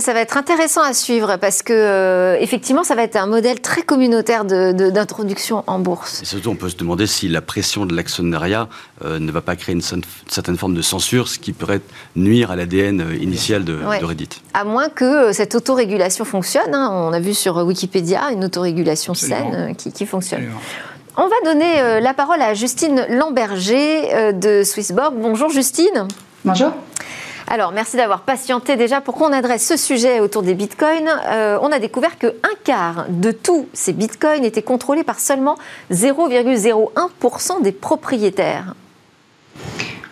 [0.00, 3.60] Ça va être intéressant à suivre parce que euh, effectivement, ça va être un modèle
[3.60, 6.22] très communautaire d'introduction en bourse.
[6.22, 8.68] Et surtout, on peut se demander si la pression de l'actionnariat
[9.04, 11.80] euh, ne va pas créer une, certaine forme de censure, ce qui pourrait
[12.16, 14.28] nuire à l'ADN euh, initial de, Reddit.
[14.54, 16.74] À moins que cette autorégulation fonctionne.
[16.74, 16.90] Hein.
[16.92, 20.50] On a vu sur Wikipédia une autorégulation saine qui, fonctionne.
[21.16, 25.14] On va donner la parole à Justine Lamberger de Swissborg.
[25.16, 26.06] Bonjour Justine.
[26.44, 26.72] Bonjour.
[27.48, 29.00] Alors, merci d'avoir patienté déjà.
[29.00, 33.06] pour qu'on adresse ce sujet autour des bitcoins euh, On a découvert que un quart
[33.08, 35.56] de tous ces bitcoins étaient contrôlés par seulement
[35.92, 38.74] 0,01% des propriétaires.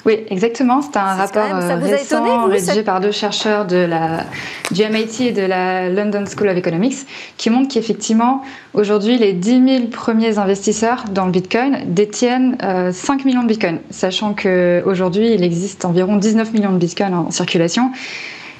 [0.07, 0.83] Oui, exactement.
[0.83, 4.25] C'est un rapport euh, récent rédigé par deux chercheurs de la,
[4.71, 7.07] du MIT et de la London School of Economics
[7.39, 8.43] qui montre qu'effectivement,
[8.75, 13.79] aujourd'hui, les 10 000 premiers investisseurs dans le Bitcoin détiennent 5 euh, millions de Bitcoins,
[13.89, 17.91] sachant qu'aujourd'hui, il existe environ 19 millions de Bitcoins en circulation.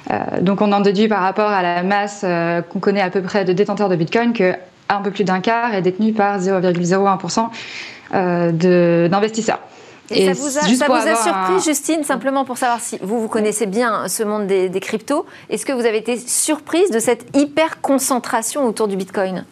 [0.09, 2.25] Euh, donc on en déduit par rapport à la masse
[2.69, 4.53] qu'on connaît à peu près de détenteurs de Bitcoin que
[4.89, 7.49] un peu plus d'un quart est détenu par 0,01%
[8.11, 9.59] d'investisseurs.
[10.11, 14.23] Et, ça vous a, surpris, Justine, simplement pour savoir si vous, vous connaissez bien ce
[14.23, 18.87] monde des, des cryptos, est-ce que vous avez été surprise de cette hyper concentration autour
[18.87, 19.45] du Bitcoin?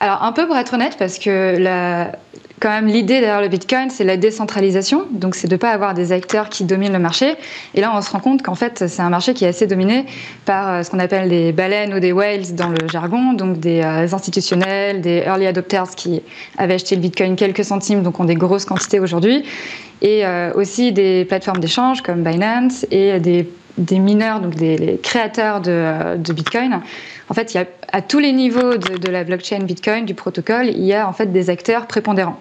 [0.00, 2.12] Alors un peu pour être honnête, parce que la,
[2.60, 5.06] quand même l'idée derrière le Bitcoin, c'est la décentralisation.
[5.10, 7.34] Donc c'est de ne pas avoir des acteurs qui dominent le marché.
[7.74, 10.06] Et là, on se rend compte qu'en fait, c'est un marché qui est assez dominé
[10.44, 13.80] par euh, ce qu'on appelle des baleines ou des whales dans le jargon, donc des
[13.80, 16.22] euh, institutionnels, des early adopters qui
[16.56, 19.44] avaient acheté le Bitcoin quelques centimes, donc ont des grosses quantités aujourd'hui,
[20.02, 25.60] et euh, aussi des plateformes d'échange comme Binance et des, des mineurs, donc des créateurs
[25.60, 26.82] de, de Bitcoin
[27.30, 30.68] en fait, il y a, à tous les niveaux de, la blockchain Bitcoin, du protocole,
[30.68, 32.38] il y a en fait des acteurs prépondérants.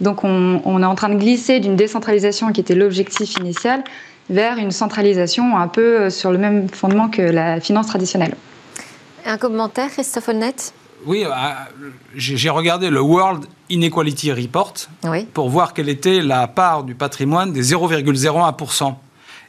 [0.00, 3.82] Donc on, est en train de glisser d'une décentralisation qui était l'objectif initial
[4.30, 8.36] vers une centralisation un peu euh, sur le même fondement que la finance traditionnelle.
[9.24, 10.54] Un commentaire, Christophe Olnet
[11.06, 11.30] oui, euh,
[12.16, 14.74] j'ai regardé le World Inequality Report
[15.32, 18.94] pour voir quelle était la part du patrimoine des 0,01%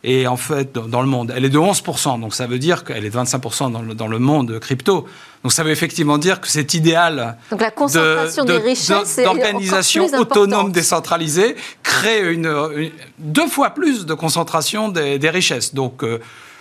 [0.04, 2.22] et en fait, dans le monde, elle est de 11%.
[2.22, 5.06] Donc ça veut dire qu'elle est de 25% dans le, dans le monde crypto.
[5.44, 10.06] Donc ça veut effectivement dire que cet idéal donc la concentration de, des richesses d'organisation
[10.18, 15.74] autonome décentralisée crée une, deux fois plus de concentration des, des richesses.
[15.74, 16.20] Donc euh,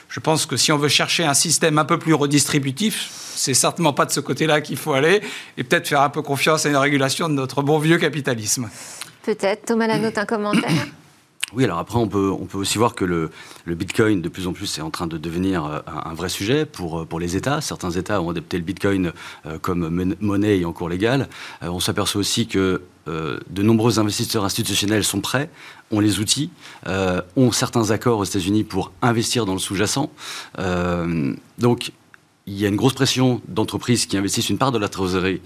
[0.08, 3.92] je pense que si on veut chercher un système un peu plus redistributif, c'est certainement
[3.92, 5.20] pas de ce côté-là qu'il faut aller
[5.56, 8.68] et peut-être faire un peu confiance à une régulation de notre bon vieux capitalisme.
[9.22, 9.66] Peut-être.
[9.66, 10.86] Thomas Lanotte, un commentaire?
[11.54, 13.30] Oui, alors après, on peut, on peut aussi voir que le,
[13.64, 16.66] le Bitcoin, de plus en plus, est en train de devenir euh, un, vrai sujet
[16.66, 17.62] pour, euh, pour les États.
[17.62, 19.12] Certains États ont adopté le Bitcoin
[19.46, 21.28] euh, comme monnaie en cours légal.
[21.62, 25.48] on s'aperçoit aussi que de nombreux investisseurs institutionnels sont prêts,
[25.90, 26.50] ont les outils,
[27.36, 30.10] ont certains accords aux États-Unis pour investir dans le sous-jacent.
[31.56, 31.92] donc,
[32.46, 35.40] il y a une grosse pression d'entreprises qui investissent une part de la trésorerie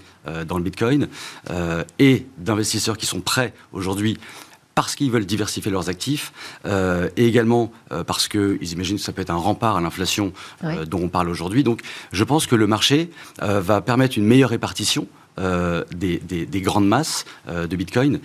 [0.45, 1.07] dans le Bitcoin
[1.99, 4.17] et d'investisseurs qui sont prêts aujourd'hui
[4.75, 6.31] parce qu'ils veulent diversifier leurs actifs
[6.65, 10.33] euh, et également euh, parce qu'ils imaginent que ça peut être un rempart à l'inflation
[10.63, 11.63] euh, dont on parle aujourd'hui.
[11.63, 11.81] Donc
[12.11, 13.09] je pense que le marché
[13.39, 15.07] va permettre une meilleure répartition
[15.37, 18.19] des, des, grandes masses de Bitcoin.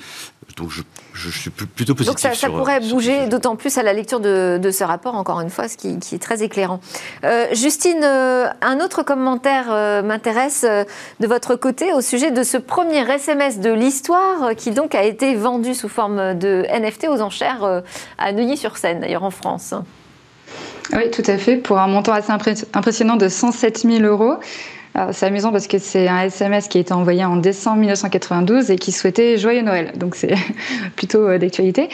[0.56, 0.70] Donc
[1.14, 2.06] je, suis plutôt positif.
[2.06, 5.50] Donc ça, ça pourrait bouger d'autant plus à la lecture de, ce rapport, encore une
[5.50, 6.80] fois, ce qui, est très éclairant.
[7.24, 12.56] Euh, Justine, euh, un autre commentaire euh, m'intéresse de votre côté au sujet de ce
[12.56, 17.82] premier SMS de l'histoire qui donc a été vendu sous forme de NFT aux enchères
[18.18, 19.74] à Neuilly-sur-Seine, d'ailleurs en France.
[20.92, 22.32] Oui, tout à fait, pour un montant assez
[22.72, 24.38] impressionnant de 107 000 euros.
[25.12, 28.76] C'est amusant parce que c'est un SMS qui a été envoyé en décembre 1992 et
[28.76, 30.34] qui souhaitait Joyeux Noël, donc c'est
[30.96, 31.88] plutôt euh, d'actualité,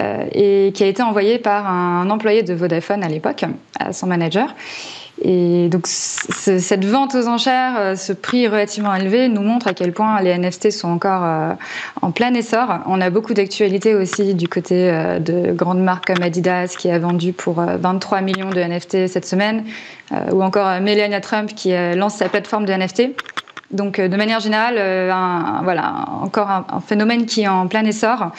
[0.00, 3.44] euh, et qui a été envoyé par un employé de Vodafone à l'époque,
[3.78, 4.54] à son manager.
[5.22, 9.92] Et donc cette vente aux enchères, euh, ce prix relativement élevé, nous montre à quel
[9.92, 11.52] point les NFT sont encore euh,
[12.00, 12.78] en plein essor.
[12.86, 16.98] On a beaucoup d'actualités aussi du côté euh, de grandes marques comme Adidas qui a
[16.98, 19.64] vendu pour 23 millions de NFT cette semaine,
[20.32, 23.10] ou encore Melania Trump qui lance sa plateforme de NFT.
[23.70, 24.74] Donc, de manière générale,
[25.62, 28.32] voilà, encore un, phénomène qui est en plein essor.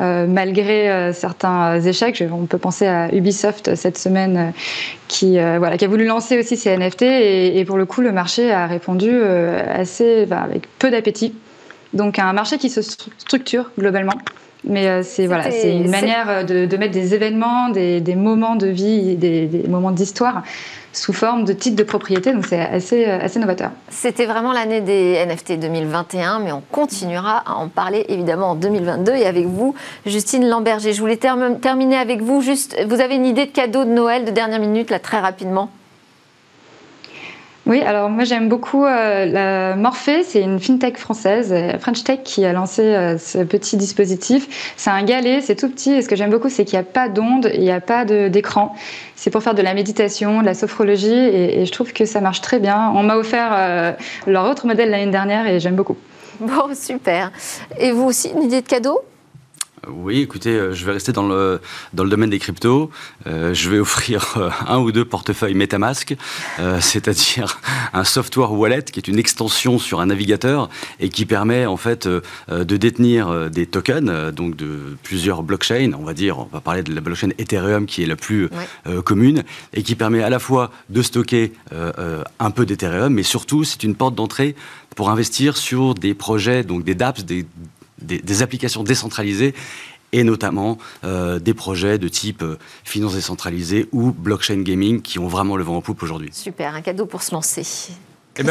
[0.00, 2.24] Euh, malgré euh, certains échecs.
[2.32, 4.50] On peut penser à Ubisoft cette semaine euh,
[5.06, 8.50] qui, voilà, qui a voulu lancer aussi ses NFT et, pour le coup le marché
[8.50, 11.32] a répondu assez bah, avec peu d'appétit.
[11.92, 14.14] Donc un marché qui se structure globalement.
[14.64, 19.46] Mais c'est voilà, c'est une manière de, mettre des événements, des, moments de vie, des,
[19.46, 20.42] des moments d'histoire
[20.96, 22.32] sous forme de titre de propriété.
[22.32, 23.70] Donc c'est assez, euh, assez novateur.
[23.90, 29.12] C'était vraiment l'année des NFT 2021, mais on continuera à en parler évidemment en 2022.
[29.14, 29.74] Et avec vous,
[30.06, 32.40] Justine Lamberger, je voulais terminer avec vous.
[32.40, 35.70] Juste, vous avez une idée de cadeau de Noël de dernière minute, là, très rapidement?
[37.66, 42.44] Oui, alors moi j'aime beaucoup euh, Morphée, c'est une fintech française, euh, French Tech, qui
[42.44, 44.74] a lancé euh, ce petit dispositif.
[44.76, 46.88] C'est un galet, c'est tout petit, et ce que j'aime beaucoup, c'est qu'il n'y a
[46.88, 48.74] pas d'onde, il n'y a pas d'écran.
[49.16, 52.20] C'est pour faire de la méditation, de la sophrologie, et, et, je trouve que ça
[52.20, 52.92] marche très bien.
[52.94, 53.96] On m'a offert
[54.26, 55.96] leur autre modèle l'année dernière, et j'aime beaucoup.
[56.40, 57.32] Bon, super.
[57.78, 59.00] Et vous aussi, une idée de cadeau?
[59.88, 61.60] Oui, écoutez, euh, je vais rester dans le,
[61.92, 62.90] dans le domaine des cryptos.
[63.26, 66.16] Euh, je vais offrir euh, un ou deux portefeuilles MetaMask,
[66.80, 67.60] c'est-à-dire
[67.92, 70.68] un software wallet qui est une extension sur un navigateur
[71.00, 75.92] et qui permet en fait de détenir des tokens, donc de plusieurs blockchains.
[75.98, 78.48] On va dire, on va parler de la blockchain Ethereum qui est la plus
[79.04, 83.82] commune et qui permet à la fois de stocker un peu d'Ethereum, mais surtout c'est
[83.84, 84.54] une porte d'entrée
[84.94, 87.46] pour investir sur des projets, donc des dApps, des
[88.04, 89.54] des, applications décentralisées
[90.14, 95.26] et notamment euh, des projets de type euh, finance décentralisée ou blockchain gaming qui ont
[95.26, 96.30] vraiment le vent en poupe aujourd'hui.
[96.32, 97.66] Super, un cadeau pour se lancer.
[98.36, 98.42] Eh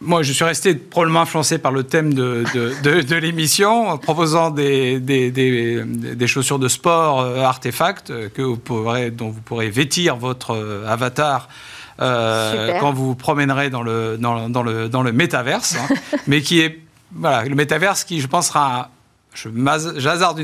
[0.00, 2.42] moi, je suis resté probablement influencé par le thème de,
[2.82, 9.12] de, l'émission, en proposant des, des, des, chaussures de sport euh, artefacts que vous pourrez,
[9.12, 11.48] dont vous pourrez vêtir votre avatar
[11.98, 15.94] quand vous vous promènerez dans le, dans, dans le, dans le métaverse, hein,
[16.26, 16.80] mais qui est
[17.12, 18.90] voilà, le métaverse qui, je pense, sera
[19.34, 20.42] j'hazarde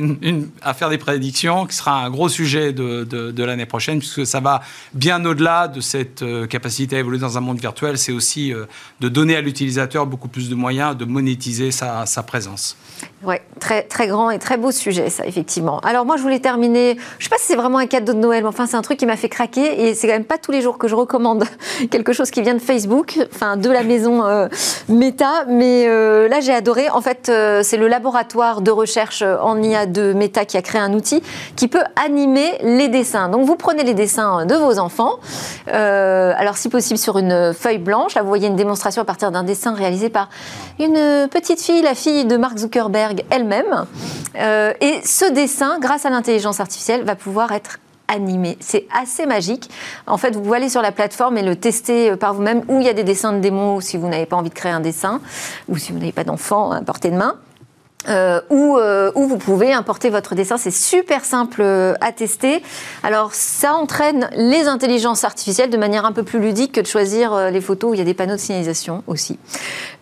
[0.62, 4.62] à faire des prédictions, qui sera un gros sujet de, l'année prochaine, puisque ça va
[4.94, 7.98] bien au-delà de cette euh, capacité à évoluer dans un monde virtuel.
[7.98, 8.64] C'est aussi euh,
[9.00, 12.76] de donner à l'utilisateur beaucoup plus de moyens de monétiser sa, sa présence.
[13.22, 15.80] Oui, très, très grand et très beau sujet, ça, effectivement.
[15.80, 16.96] Alors, moi, je voulais terminer.
[17.18, 18.82] Je ne sais pas si c'est vraiment un cadeau de Noël, mais enfin, c'est un
[18.82, 19.86] truc qui m'a fait craquer.
[19.86, 21.44] Et c'est quand même pas tous les jours que je recommande
[21.90, 24.48] quelque chose qui vient de Facebook, enfin, de la maison euh,
[24.88, 25.44] Meta.
[25.48, 25.86] Mais
[26.28, 26.88] là, j'ai adoré.
[26.90, 27.30] En fait,
[27.62, 31.22] c'est le laboratoire de recherche en IA de Meta qui a créé un outil
[31.56, 33.28] qui peut animer les dessins.
[33.28, 35.18] Donc, vous prenez les dessins de vos enfants.
[35.66, 38.14] alors, si possible, sur une feuille blanche.
[38.14, 40.28] Là, vous voyez une démonstration à partir d'un dessin réalisé par
[40.78, 43.86] une petite fille, la fille de Mark Zuckerberg elle-même.
[44.38, 48.56] Euh, et ce dessin, grâce à l'intelligence artificielle, va pouvoir être animé.
[48.60, 49.68] C'est assez magique.
[50.06, 52.80] En fait, vous pouvez aller sur la plateforme et le tester euh, par vous-même, où
[52.80, 54.80] il y a des dessins de démo si vous n'avez pas envie de créer un
[54.80, 55.20] dessin,
[55.68, 57.36] ou si vous n'avez pas d'enfant à portée de main.
[58.08, 60.56] Euh, euh, où, vous pouvez importer votre dessin.
[60.56, 62.62] C'est super simple euh, à tester.
[63.02, 67.50] Alors, ça entraîne les intelligences artificielles de manière un peu plus ludique que de choisir
[67.50, 69.38] les photos où il y a des panneaux de signalisation aussi.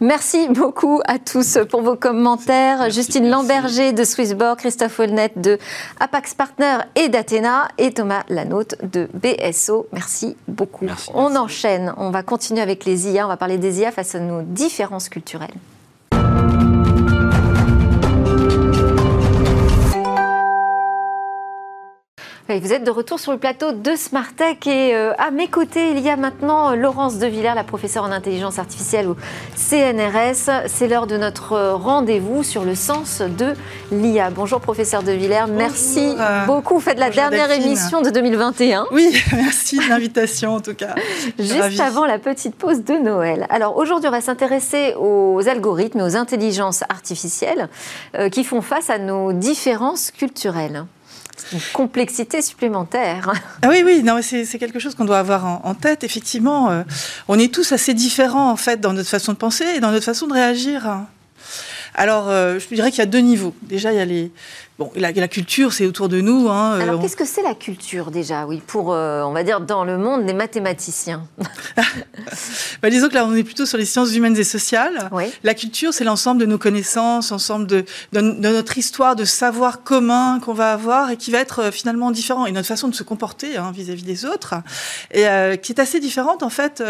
[0.01, 2.90] Merci beaucoup à tous pour vos commentaires.
[2.90, 5.59] Justine Lamberger de Swissborg, Christophe Olnet de
[6.01, 9.87] Apax Partner et d'Athéna et Thomas Lanote de BSO.
[9.93, 10.87] Merci beaucoup.
[11.14, 11.95] On enchaîne.
[11.97, 13.25] On va continuer avec les IA.
[13.25, 15.55] On va parler des IA face à nos différences culturelles.
[22.46, 26.00] Vous êtes de retour sur le plateau de Smartech et euh, à mes côtés, il
[26.00, 29.16] y a maintenant euh, Laurence De Villers, la professeure en intelligence artificielle au
[29.57, 30.66] CNRS.
[30.66, 33.54] C'est l'heure de notre euh, rendez-vous sur le sens de
[33.90, 34.28] l'IA.
[34.28, 36.14] Bonjour professeur De Villers, merci
[36.46, 36.74] beaucoup.
[36.74, 38.88] Vous faites la dernière émission de 2021.
[38.92, 40.96] Oui, merci de l'invitation en tout cas.
[41.38, 43.46] Juste avant la petite pause de Noël.
[43.48, 47.70] Alors aujourd'hui, on va s'intéresser aux algorithmes et aux intelligences artificielles
[48.30, 50.85] qui font face à nos différences culturelles
[51.53, 53.33] une complexité supplémentaire.
[53.62, 56.05] Ah oui, oui, non, c'est, quelque chose qu'on doit avoir en, tête.
[56.05, 56.83] Effectivement, euh,
[57.29, 60.05] on est tous assez différents en fait dans notre façon de penser et dans notre
[60.05, 61.07] façon de réagir.
[61.94, 63.55] Alors, euh, je dirais qu'il y a deux niveaux.
[63.62, 64.33] Déjà, il y a les,
[64.76, 66.48] Bon, la, la culture, c'est autour de nous.
[66.48, 69.60] Hein, euh, Alors, qu'est-ce que c'est la culture déjà, oui, pour, euh, on va dire,
[69.60, 71.26] dans le monde des mathématiciens?
[72.82, 75.08] Bah, Disons que là, on est plutôt sur les sciences humaines et sociales.
[75.42, 80.38] La culture, c'est l'ensemble de nos connaissances, l'ensemble de, de, notre histoire, de savoir commun
[80.40, 82.44] qu'on va avoir et qui va être euh, finalement différent.
[82.44, 84.54] Et notre façon de se comporter hein, vis-à-vis des autres,
[85.12, 85.24] et
[85.62, 86.82] qui est assez différente, en fait,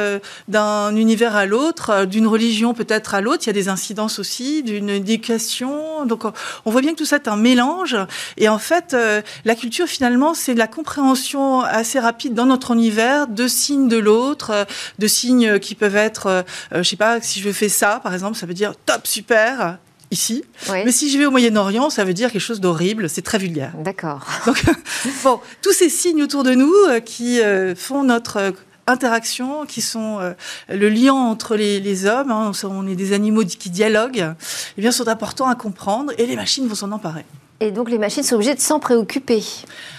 [0.48, 3.44] d'un univers à l'autre, d'une religion peut-être à l'autre.
[3.44, 6.06] Il y a des incidences aussi, d'une éducation.
[6.06, 6.24] Donc,
[6.64, 7.73] on voit bien que tout ça est un mélange
[8.37, 13.26] et en fait, euh, la culture, finalement, c'est la compréhension assez rapide dans notre univers
[13.26, 14.64] de signes de l'autre, euh,
[14.98, 18.37] de signes qui peuvent être, euh, je sais pas, si je fais ça, par exemple,
[18.37, 19.78] ça veut dire top, super,
[20.10, 20.44] ici.
[20.70, 23.72] Mais si je vais au Moyen-Orient, ça veut dire quelque chose d'horrible, c'est très vulgaire.
[23.78, 24.24] D'accord.
[24.46, 24.62] Donc,
[25.22, 26.72] bon, tous ces signes autour de nous
[27.04, 27.40] qui
[27.74, 28.52] font notre
[28.87, 30.20] interaction, qui sont
[30.68, 34.34] le lien entre les, hommes, hein, on est des animaux qui dialoguent,
[34.76, 37.24] eh bien, sont importants à comprendre et les machines vont s'en emparer.
[37.60, 39.42] Et donc les machines sont obligées de s'en préoccuper.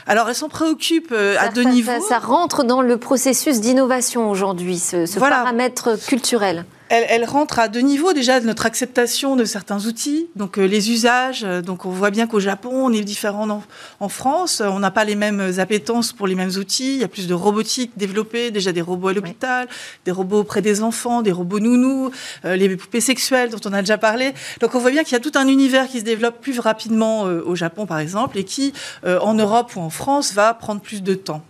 [0.08, 1.92] Alors elles s'en préoccupent euh, à deux niveaux.
[2.08, 6.66] Ça, rentre dans le processus d'innovation aujourd'hui, ce, paramètre culturel.
[6.90, 10.92] Elle, rentre à deux niveaux déjà de notre acceptation de certains outils, donc euh, les
[10.92, 11.44] usages.
[11.44, 13.64] Euh, donc on voit bien qu'au Japon, on est différent
[14.00, 14.62] en, France.
[14.64, 16.94] On n'a pas les mêmes appétences pour les mêmes outils.
[16.94, 19.68] Il y a plus de robotique développée, déjà des robots à l'hôpital,
[20.06, 22.12] des robots auprès des enfants, des robots nounous,
[22.46, 24.34] euh, les poupées sexuelles dont on a déjà parlé.
[24.62, 27.24] Donc on voit bien qu'il y a tout un univers qui se développe plus rapidement
[27.24, 28.74] au Japon, par exemple, et qui,
[29.06, 31.42] en Europe ou en France, va prendre plus de temps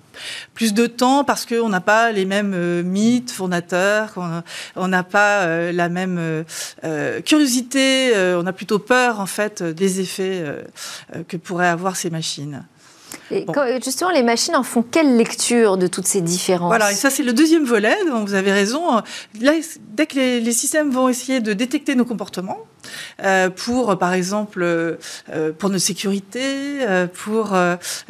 [0.53, 4.13] plus de temps parce qu'on n'a pas les mêmes euh, mythes fondateurs,
[4.75, 9.99] on n'a pas euh, la même euh, curiosité, on a plutôt peur en fait des
[9.99, 10.43] effets
[11.27, 12.63] que pourraient avoir ces machines.
[13.31, 13.45] Et
[13.83, 16.69] justement, les machines en font quelle lecture de toutes ces différences?
[16.69, 19.01] Voilà, et ça c'est le deuxième volet, donc vous avez raison.
[19.41, 19.53] Là,
[19.93, 22.59] dès que les systèmes vont essayer de détecter nos comportements,
[23.55, 26.41] pour, par exemple, euh, pour notre sécurité,
[26.81, 27.55] euh, pour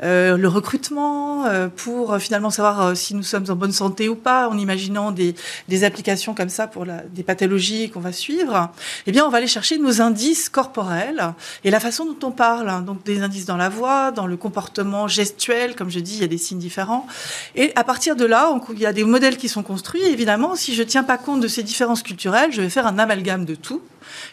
[0.02, 1.46] le recrutement,
[1.76, 5.36] pour finalement savoir si nous sommes en bonne santé ou pas, en imaginant des,
[5.84, 8.72] applications comme ça pour des pathologies qu'on va suivre,
[9.08, 12.70] eh bien, on va aller chercher nos indices corporels et la façon dont on parle.
[12.70, 12.82] Hein.
[12.82, 16.24] donc, des indices dans la voix, dans le comportement gestuel, comme je dis, il y
[16.24, 17.08] a des signes différents.
[17.56, 20.04] Et à partir de là, il y a des modèles qui sont construits.
[20.04, 23.00] évidemment, si je ne tiens pas compte de ces différences culturelles, je vais faire un
[23.00, 23.82] amalgame de tout.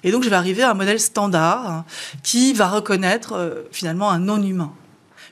[0.04, 1.84] Et donc, je vais arriver à un modèle standard hein,
[2.22, 4.72] qui va reconnaître euh, finalement un non-humain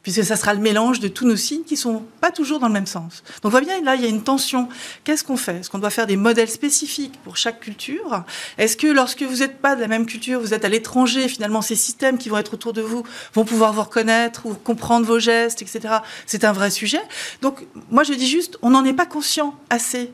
[0.02, 2.72] puisque ça sera le mélange de tous nos signes qui sont pas toujours dans le
[2.72, 3.22] même sens.
[3.42, 4.68] Donc on voit bien, là, il y a une tension.
[5.04, 5.58] Qu'est-ce qu'on fait?
[5.58, 8.24] Est-ce qu'on doit faire des modèles spécifiques pour chaque culture?
[8.58, 11.62] Est-ce que lorsque vous n'êtes pas de la même culture, vous êtes à l'étranger, finalement,
[11.62, 15.18] ces systèmes qui vont être autour de vous vont pouvoir vous reconnaître ou comprendre vos
[15.18, 15.96] gestes, etc.
[16.26, 17.00] C'est un vrai sujet.
[17.42, 20.12] Donc moi, je dis juste, on n'en est pas conscient assez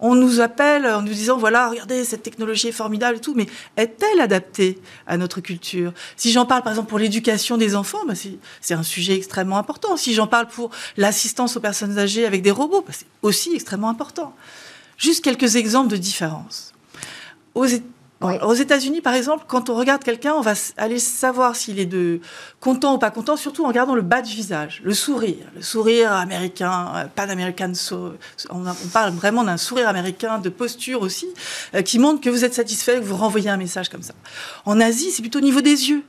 [0.00, 3.46] on nous appelle en nous disant voilà, regardez, cette technologie est formidable tout, mais
[3.76, 5.92] est-elle adaptée à notre culture?
[6.16, 8.14] Si j'en parle par exemple pour l'éducation des enfants, bah,
[8.60, 9.96] c'est un sujet extrêmement important.
[9.96, 13.88] Si j'en parle pour l'assistance aux personnes âgées avec des robots, bah, c'est aussi extrêmement
[13.88, 14.34] important.
[14.96, 16.72] Juste quelques exemples de différences.
[18.20, 22.20] Aux États-Unis, par exemple, quand on regarde quelqu'un, on va aller savoir s'il est de
[22.60, 26.12] content ou pas content, surtout en regardant le bas du visage, le sourire, le sourire
[26.12, 27.72] américain, euh, pan-américain.
[28.50, 31.28] On, parle vraiment d'un sourire américain, de posture aussi,
[31.74, 34.14] euh, qui montre que vous êtes satisfait, que vous renvoyez un message comme ça.
[34.64, 36.02] En Asie, c'est plutôt au niveau des yeux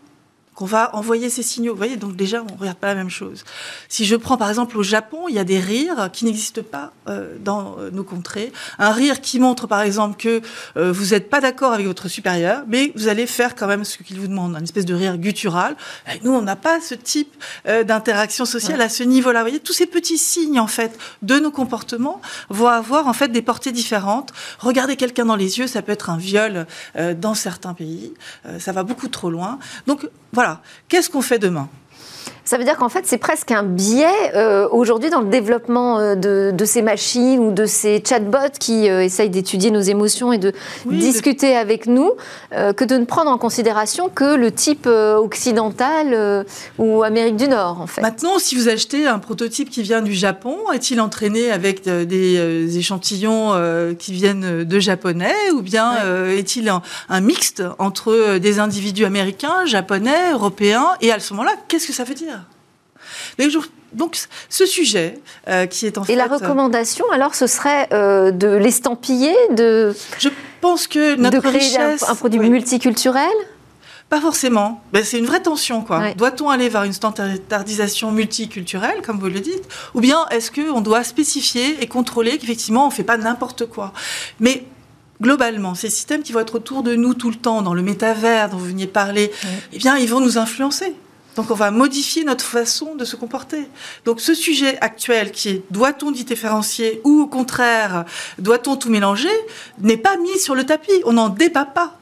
[0.59, 1.71] qu'on va envoyer ces signaux.
[1.71, 3.45] Vous voyez, donc déjà, on ne regarde pas la même chose.
[3.87, 6.91] Si je prends par exemple au Japon, il y a des rires qui n'existent pas
[7.07, 8.51] euh, dans euh, nos contrées.
[8.77, 10.41] Un rire qui montre par exemple que
[10.75, 14.03] euh, vous n'êtes pas d'accord avec votre supérieur, mais vous allez faire quand même ce
[14.03, 15.77] qu'il vous demande, une espèce de rire guttural.
[16.13, 19.39] Et nous, on n'a pas ce type d'interaction sociale à ce niveau-là.
[19.39, 23.29] Vous voyez, tous ces petits signes en fait de nos comportements vont avoir en fait
[23.29, 24.33] des portées différentes.
[24.59, 26.67] Regarder quelqu'un dans les yeux, ça peut être un viol
[27.15, 28.13] dans certains pays.
[28.59, 29.57] ça va beaucoup trop loin.
[29.87, 30.48] Donc voilà,
[30.87, 31.69] qu'est-ce qu'on fait demain?
[32.49, 36.15] Ça veut dire qu'en fait, c'est presque un biais euh, aujourd'hui dans le développement euh,
[36.15, 40.51] de, ces machines ou de ces chatbots qui euh, essayent d'étudier nos émotions et de
[40.87, 42.13] discuter avec nous,
[42.51, 46.45] que de ne prendre en considération que le type occidental
[46.79, 48.01] ou Amérique du Nord, en fait.
[48.01, 53.53] Maintenant, si vous achetez un prototype qui vient du Japon, est-il entraîné avec des échantillons
[53.99, 55.93] qui viennent de japonais ou bien
[56.29, 61.87] est-il un, un mixte entre des individus américains, japonais, européens Et à ce moment-là, qu'est-ce
[61.87, 62.38] que ça veut dire?
[63.93, 64.17] Donc,
[64.49, 66.13] ce sujet euh, qui est en fait...
[66.13, 69.95] Et la recommandation, alors, ce serait euh, de l'estampiller, de...
[70.19, 70.29] Je
[70.61, 73.29] pense que notre de créer un, produit multiculturel?
[74.09, 74.83] Pas forcément.
[74.91, 76.13] Ben, c'est une vraie tension, quoi.
[76.13, 81.03] Doit-on aller vers une standardisation multiculturelle, comme vous le dites, ou bien est-ce qu'on doit
[81.03, 83.93] spécifier et contrôler qu'effectivement on ne fait pas n'importe quoi?
[84.39, 84.65] Mais
[85.21, 88.49] globalement, ces systèmes qui vont être autour de nous tout le temps, dans le métavers
[88.49, 89.31] dont vous veniez parler,
[89.73, 90.95] eh bien, ils vont nous influencer.
[91.35, 93.67] Donc on va modifier notre façon de se comporter.
[94.05, 98.05] Donc ce sujet actuel qui est doit-on différencier ou au contraire
[98.39, 99.29] doit-on tout mélanger
[99.79, 101.01] n'est pas mis sur le tapis.
[101.05, 101.98] On n'en débat pas.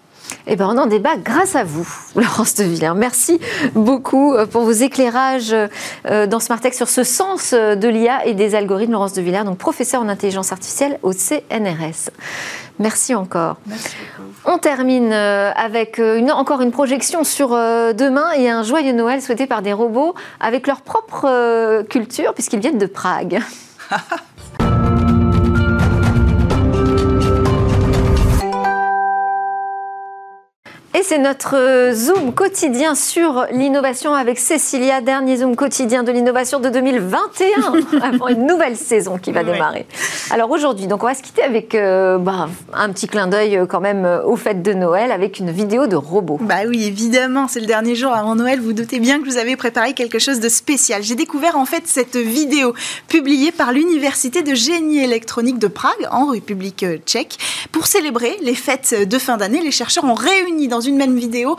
[0.50, 2.96] Eh bien, on en débat grâce à vous, Laurence de Villers.
[2.96, 3.40] Merci
[3.76, 8.34] beaucoup euh, pour vos éclairages euh, dans Smartech sur ce sens euh, de l'IA et
[8.34, 8.94] des algorithmes.
[8.94, 12.12] Laurence de Villers, donc professeur en intelligence artificielle au CNRS.
[12.80, 13.58] Merci encore.
[14.46, 19.64] On termine avec une, encore une projection sur demain et un joyeux Noël souhaité par
[19.64, 23.42] des robots avec leur propre culture puisqu'ils viennent de Prague.
[30.98, 36.60] Et c'est notre euh, Zoom quotidien sur l'innovation avec Cécilia, dernier Zoom quotidien de l'innovation
[36.60, 39.86] de 2021, avant une nouvelle saison qui va démarrer.
[40.32, 43.80] Alors aujourd'hui, donc on va se quitter avec euh, bah, un petit clin d'œil quand
[43.80, 46.40] même aux fêtes de Noël avec une vidéo de robot.
[46.42, 48.60] Bah oui, évidemment, c'est le dernier jour avant Noël.
[48.60, 51.04] Vous doutez bien que vous avez préparé quelque chose de spécial.
[51.04, 52.74] J'ai découvert en fait cette vidéo
[53.08, 57.38] publiée par l'Université de génie électronique de Prague en République tchèque
[57.72, 59.62] pour célébrer les fêtes de fin d'année.
[59.62, 61.58] Les chercheurs ont réuni dans une même vidéo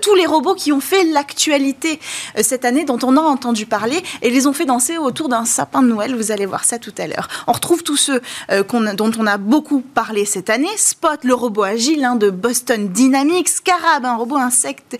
[0.00, 2.00] tous les robots qui ont fait l'actualité
[2.40, 5.82] cette année dont on a entendu parler et les ont fait danser autour d'un sapin
[5.82, 6.14] de Noël.
[6.14, 7.28] Vous allez voir ça tout à l'heure.
[7.46, 8.20] On retrouve tous ceux
[8.50, 8.62] euh,
[8.94, 10.68] dont on a beaucoup parlé cette année.
[10.76, 13.48] Spot, le robot agile hein, de Boston Dynamics.
[13.48, 14.98] Scarab, un robot insecte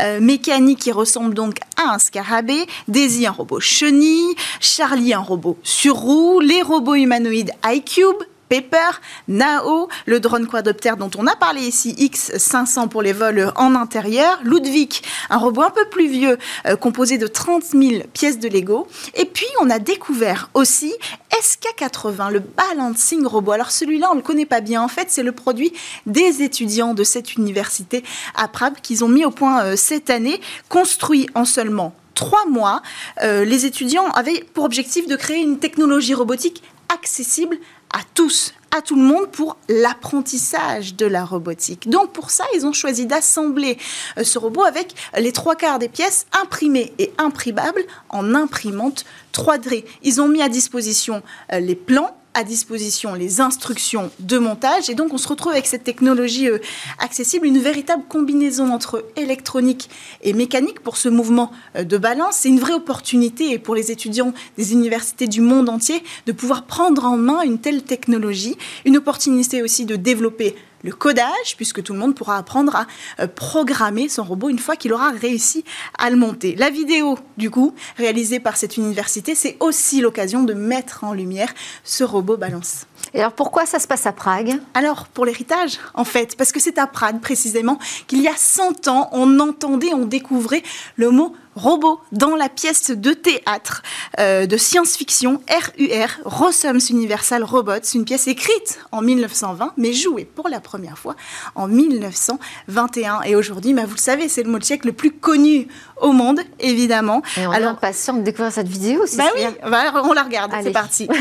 [0.00, 2.66] euh, mécanique qui ressemble donc à un scarabée.
[2.88, 4.34] Daisy, un robot chenille.
[4.60, 6.40] Charlie, un robot sur roue.
[6.40, 8.22] Les robots humanoïdes iCube.
[8.48, 8.90] Pepper,
[9.28, 14.40] Nao, le drone quadoptère dont on a parlé ici, X500 pour les vols en intérieur,
[14.42, 18.86] Ludwig, un robot un peu plus vieux euh, composé de 30 000 pièces de Lego.
[19.14, 20.94] Et puis on a découvert aussi
[21.30, 23.52] SK80, le balancing robot.
[23.52, 24.82] Alors celui-là, on ne le connaît pas bien.
[24.82, 25.72] En fait, c'est le produit
[26.06, 28.02] des étudiants de cette université
[28.34, 32.82] à Prague qu'ils ont mis au point euh, cette année, construit en seulement trois mois.
[33.22, 37.58] Euh, les étudiants avaient pour objectif de créer une technologie robotique accessible
[37.92, 41.88] à tous, à tout le monde pour l'apprentissage de la robotique.
[41.88, 43.78] Donc pour ça, ils ont choisi d'assembler
[44.18, 49.84] euh, ce robot avec les trois quarts des pièces imprimées et imprimables en imprimante 3D.
[50.02, 51.22] Ils ont mis à disposition
[51.52, 54.88] euh, les plans à disposition les instructions de montage.
[54.88, 56.58] Et donc, on se retrouve avec cette technologie euh,
[57.00, 59.90] accessible, une véritable combinaison entre électronique
[60.22, 62.36] et mécanique pour ce mouvement euh, de balance.
[62.36, 67.04] C'est une vraie opportunité pour les étudiants des universités du monde entier de pouvoir prendre
[67.06, 68.56] en main une telle technologie.
[68.84, 72.86] Une opportunité aussi de développer le codage, puisque tout le monde pourra apprendre à
[73.20, 75.64] euh, programmer son robot une fois qu'il aura réussi
[75.98, 76.54] à le monter.
[76.56, 81.52] La vidéo, du coup, réalisée par cette université, c'est aussi l'occasion de mettre en lumière
[81.84, 82.86] ce robot balance.
[83.14, 84.60] Et alors pourquoi ça se passe à Prague?
[84.74, 88.88] Alors pour l'héritage, en fait, parce que c'est à Prague précisément qu'il y a 100
[88.88, 90.62] ans, on entendait, on découvrait
[90.96, 93.82] le mot robot dans la pièce de théâtre
[94.18, 100.48] euh, de science-fiction RUR, Rossums Universal Robots, une pièce écrite en 1920 mais jouée pour
[100.48, 101.16] la première fois
[101.54, 103.22] en 1921.
[103.22, 105.68] Et aujourd'hui, bah, vous le savez, c'est le mot tchèque le plus connu
[106.00, 107.22] au monde, évidemment.
[107.36, 109.04] Et on Alors, est impatient de découvrir cette vidéo.
[109.16, 111.08] Bah oui, bah, on la regarde, c'est parti.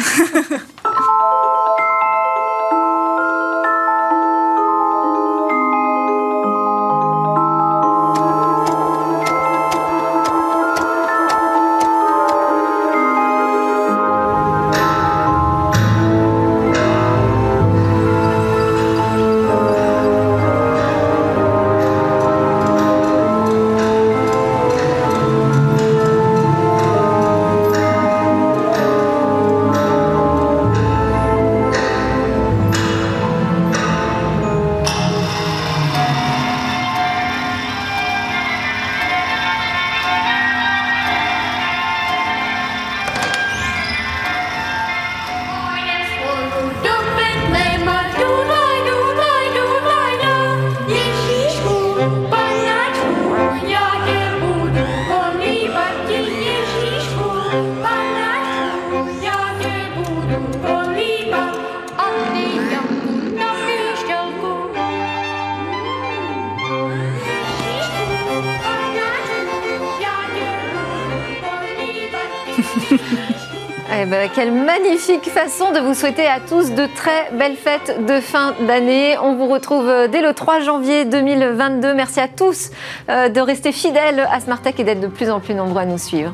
[75.26, 79.18] façon de vous souhaiter à tous de très belles fêtes de fin d'année.
[79.18, 81.94] On vous retrouve euh, dès le 3 janvier 2022.
[81.94, 82.70] Merci à tous
[83.10, 85.98] euh, de rester fidèles à Smartech et d'être de plus en plus nombreux à nous
[85.98, 86.34] suivre.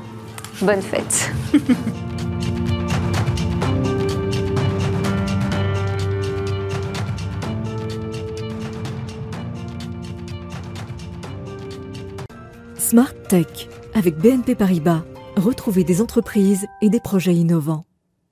[0.61, 1.31] Bonne fête.
[12.77, 15.03] Smart Tech avec BNP Paribas.
[15.35, 17.85] Retrouvez des entreprises et des projets innovants.